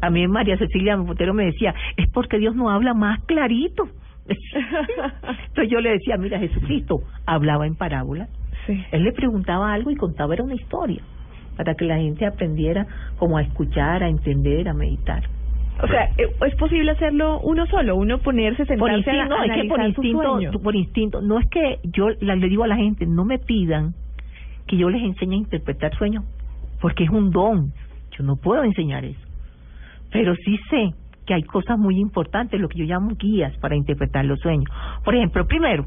A 0.00 0.10
mí 0.10 0.26
María 0.26 0.56
Cecilia 0.56 0.96
Montero 0.96 1.34
me 1.34 1.46
decía, 1.46 1.74
es 1.96 2.08
porque 2.10 2.38
Dios 2.38 2.54
no 2.56 2.70
habla 2.70 2.94
más 2.94 3.22
clarito. 3.24 3.88
Entonces 4.28 5.68
yo 5.68 5.80
le 5.80 5.90
decía, 5.90 6.16
mira, 6.16 6.38
Jesucristo 6.38 7.02
hablaba 7.26 7.66
en 7.66 7.76
parábola. 7.76 8.28
Sí. 8.66 8.84
Él 8.92 9.04
le 9.04 9.12
preguntaba 9.12 9.72
algo 9.72 9.90
y 9.90 9.96
contaba 9.96 10.34
era 10.34 10.44
una 10.44 10.54
historia 10.54 11.02
para 11.56 11.74
que 11.74 11.84
la 11.84 11.96
gente 11.96 12.26
aprendiera 12.26 12.86
como 13.18 13.36
a 13.36 13.42
escuchar, 13.42 14.02
a 14.02 14.08
entender, 14.08 14.68
a 14.68 14.74
meditar. 14.74 15.22
O 15.82 15.86
sea, 15.86 16.04
eh, 16.16 16.28
es 16.46 16.54
posible 16.56 16.92
hacerlo 16.92 17.40
uno 17.40 17.66
solo, 17.66 17.96
uno 17.96 18.18
ponerse, 18.18 18.64
Por 18.76 18.90
sentarse 18.90 19.10
a 19.10 19.24
instinto, 19.24 19.36
no, 19.36 19.44
es 19.44 19.62
que 19.62 19.68
por 19.68 19.82
instinto, 19.82 20.22
sueño. 20.22 20.52
por 20.52 20.76
instinto, 20.76 21.22
no 21.22 21.38
es 21.38 21.48
que 21.48 21.78
yo 21.84 22.10
le 22.10 22.48
digo 22.48 22.64
a 22.64 22.68
la 22.68 22.76
gente, 22.76 23.06
no 23.06 23.24
me 23.24 23.38
pidan 23.38 23.94
que 24.66 24.76
yo 24.76 24.88
les 24.90 25.02
enseñe 25.02 25.34
a 25.34 25.38
interpretar 25.38 25.94
sueños, 25.96 26.24
porque 26.80 27.04
es 27.04 27.10
un 27.10 27.30
don. 27.30 27.72
Yo 28.16 28.22
no 28.24 28.36
puedo 28.36 28.62
enseñar 28.62 29.04
eso. 29.04 29.20
Pero 30.12 30.34
sí 30.36 30.58
sé 30.70 30.94
que 31.26 31.34
hay 31.34 31.42
cosas 31.42 31.78
muy 31.78 31.98
importantes, 31.98 32.60
lo 32.60 32.68
que 32.68 32.78
yo 32.78 32.84
llamo 32.84 33.16
guías 33.16 33.56
para 33.58 33.74
interpretar 33.74 34.24
los 34.24 34.38
sueños. 34.40 34.68
Por 35.04 35.14
ejemplo, 35.14 35.46
primero, 35.46 35.86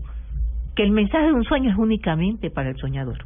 que 0.76 0.84
el 0.84 0.92
mensaje 0.92 1.28
de 1.28 1.34
un 1.34 1.44
sueño 1.44 1.72
es 1.72 1.78
únicamente 1.78 2.50
para 2.50 2.70
el 2.70 2.78
soñador. 2.78 3.26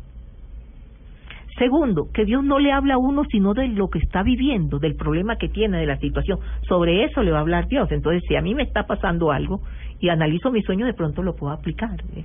Segundo, 1.57 2.07
que 2.13 2.23
Dios 2.23 2.43
no 2.43 2.57
le 2.57 2.71
habla 2.71 2.93
a 2.93 2.97
uno 2.97 3.23
sino 3.29 3.53
de 3.53 3.67
lo 3.67 3.89
que 3.89 3.99
está 3.99 4.23
viviendo, 4.23 4.79
del 4.79 4.95
problema 4.95 5.35
que 5.35 5.49
tiene, 5.49 5.77
de 5.77 5.85
la 5.85 5.97
situación. 5.97 6.39
Sobre 6.67 7.03
eso 7.03 7.21
le 7.21 7.31
va 7.31 7.39
a 7.39 7.41
hablar 7.41 7.67
Dios. 7.67 7.91
Entonces, 7.91 8.23
si 8.27 8.37
a 8.37 8.41
mí 8.41 8.55
me 8.55 8.63
está 8.63 8.83
pasando 8.83 9.31
algo 9.31 9.61
y 9.99 10.07
analizo 10.07 10.51
mi 10.51 10.61
sueño, 10.61 10.85
de 10.85 10.93
pronto 10.93 11.21
lo 11.21 11.35
puedo 11.35 11.51
aplicar. 11.51 11.99
¿eh? 12.15 12.23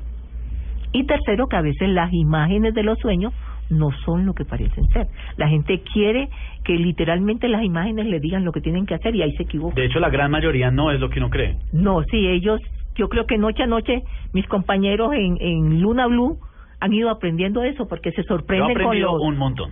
Y 0.93 1.05
tercero, 1.05 1.49
que 1.49 1.57
a 1.57 1.63
veces 1.63 1.89
las 1.89 2.13
imágenes 2.13 2.75
de 2.75 2.85
los 2.85 2.97
sueños 3.01 3.33
no 3.71 3.91
son 4.05 4.25
lo 4.25 4.35
que 4.35 4.45
parecen 4.45 4.87
ser. 4.89 5.09
La 5.37 5.49
gente 5.49 5.81
quiere 5.93 6.29
que 6.65 6.75
literalmente 6.75 7.49
las 7.49 7.65
imágenes 7.65 8.07
le 8.07 8.21
digan 8.21 8.45
lo 8.45 8.53
que 8.53 8.61
tienen 8.61 8.87
que 8.87 8.95
hacer 8.95 9.17
y 9.17 9.23
ahí 9.23 9.33
se 9.33 9.43
equivoca. 9.43 9.75
De 9.75 9.87
hecho, 9.87 9.99
la 9.99 10.11
gran 10.11 10.31
mayoría 10.31 10.71
no 10.71 10.93
es 10.93 11.01
lo 11.01 11.11
que 11.11 11.19
uno 11.19 11.31
cree. 11.31 11.57
No, 11.73 12.03
sí, 12.05 12.29
ellos, 12.29 12.61
yo 12.95 13.09
creo 13.09 13.27
que 13.27 13.39
noche 13.39 13.63
a 13.63 13.67
noche 13.67 14.03
mis 14.33 14.47
compañeros 14.47 15.13
en, 15.15 15.37
en 15.41 15.81
Luna 15.81 16.07
Blue 16.07 16.39
han 16.81 16.93
ido 16.93 17.11
aprendiendo 17.11 17.63
eso 17.63 17.87
porque 17.89 18.13
se 18.13 18.23
sorprenden 18.25 18.75
con 18.75 18.83
aprendido 18.87 19.13
los, 19.13 19.23
un 19.23 19.39
montón. 19.39 19.71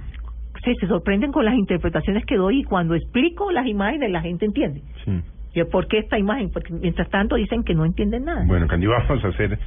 sí, 0.65 0.75
se 0.81 0.87
sorprenden 0.87 1.33
con 1.33 1.45
las 1.45 1.55
interpretaciones 1.55 2.25
que 2.25 2.37
doy 2.37 2.61
y 2.61 2.65
cuando 2.65 2.95
explico 2.95 3.51
las 3.51 3.67
imágenes 3.67 4.11
la 4.11 4.21
gente 4.21 4.47
entiende. 4.47 4.83
Sí. 5.05 5.21
Yo, 5.55 5.69
¿Por 5.69 5.87
qué 5.87 5.99
esta 5.99 6.19
imagen? 6.19 6.51
Porque 6.51 6.73
mientras 6.73 7.11
tanto 7.11 7.37
dicen 7.37 7.63
que 7.63 7.75
no 7.75 7.85
entienden 7.85 8.25
nada. 8.25 8.45
Bueno, 8.47 8.67
Candy, 8.67 8.87
vamos 8.87 9.23
a 9.23 9.29
hacer 9.29 9.59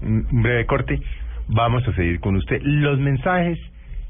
un 0.00 0.26
breve 0.42 0.64
corte. 0.64 1.00
Vamos 1.48 1.86
a 1.86 1.92
seguir 1.94 2.20
con 2.20 2.36
usted. 2.36 2.60
Los 2.62 2.98
mensajes 2.98 3.58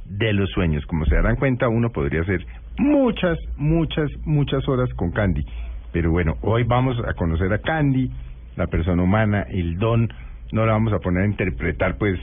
de 0.09 0.33
los 0.33 0.49
sueños. 0.51 0.87
Como 0.87 1.05
se 1.07 1.17
darán 1.17 1.37
cuenta, 1.37 1.69
uno 1.69 1.91
podría 1.91 2.23
hacer 2.23 2.45
muchas, 2.79 3.39
muchas, 3.57 4.11
muchas 4.25 4.67
horas 4.69 4.89
con 4.95 5.11
Candy. 5.11 5.45
Pero 5.93 6.11
bueno, 6.11 6.37
hoy 6.43 6.65
vamos 6.65 6.97
a 7.07 7.15
conocer 7.15 7.53
a 7.53 7.59
Candy, 7.59 8.11
la 8.59 8.67
persona 8.67 9.03
humana, 9.03 9.47
el 9.49 9.79
don. 9.79 10.13
No 10.53 10.67
la 10.67 10.73
vamos 10.73 10.93
a 10.93 10.99
poner 10.99 11.23
a 11.23 11.27
interpretar, 11.27 11.97
pues, 11.97 12.19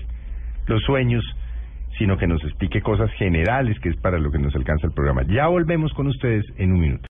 los 0.67 0.82
sueños, 0.84 1.24
sino 1.98 2.17
que 2.17 2.28
nos 2.28 2.43
explique 2.43 2.82
cosas 2.82 3.10
generales, 3.13 3.80
que 3.80 3.89
es 3.89 3.95
para 3.98 4.19
lo 4.19 4.30
que 4.32 4.39
nos 4.39 4.54
alcanza 4.56 4.88
el 4.88 4.93
programa. 4.93 5.24
Ya 5.24 5.48
volvemos 5.48 5.93
con 5.93 6.08
ustedes 6.08 6.43
en 6.58 6.74
un 6.74 6.80
minuto. 6.80 7.04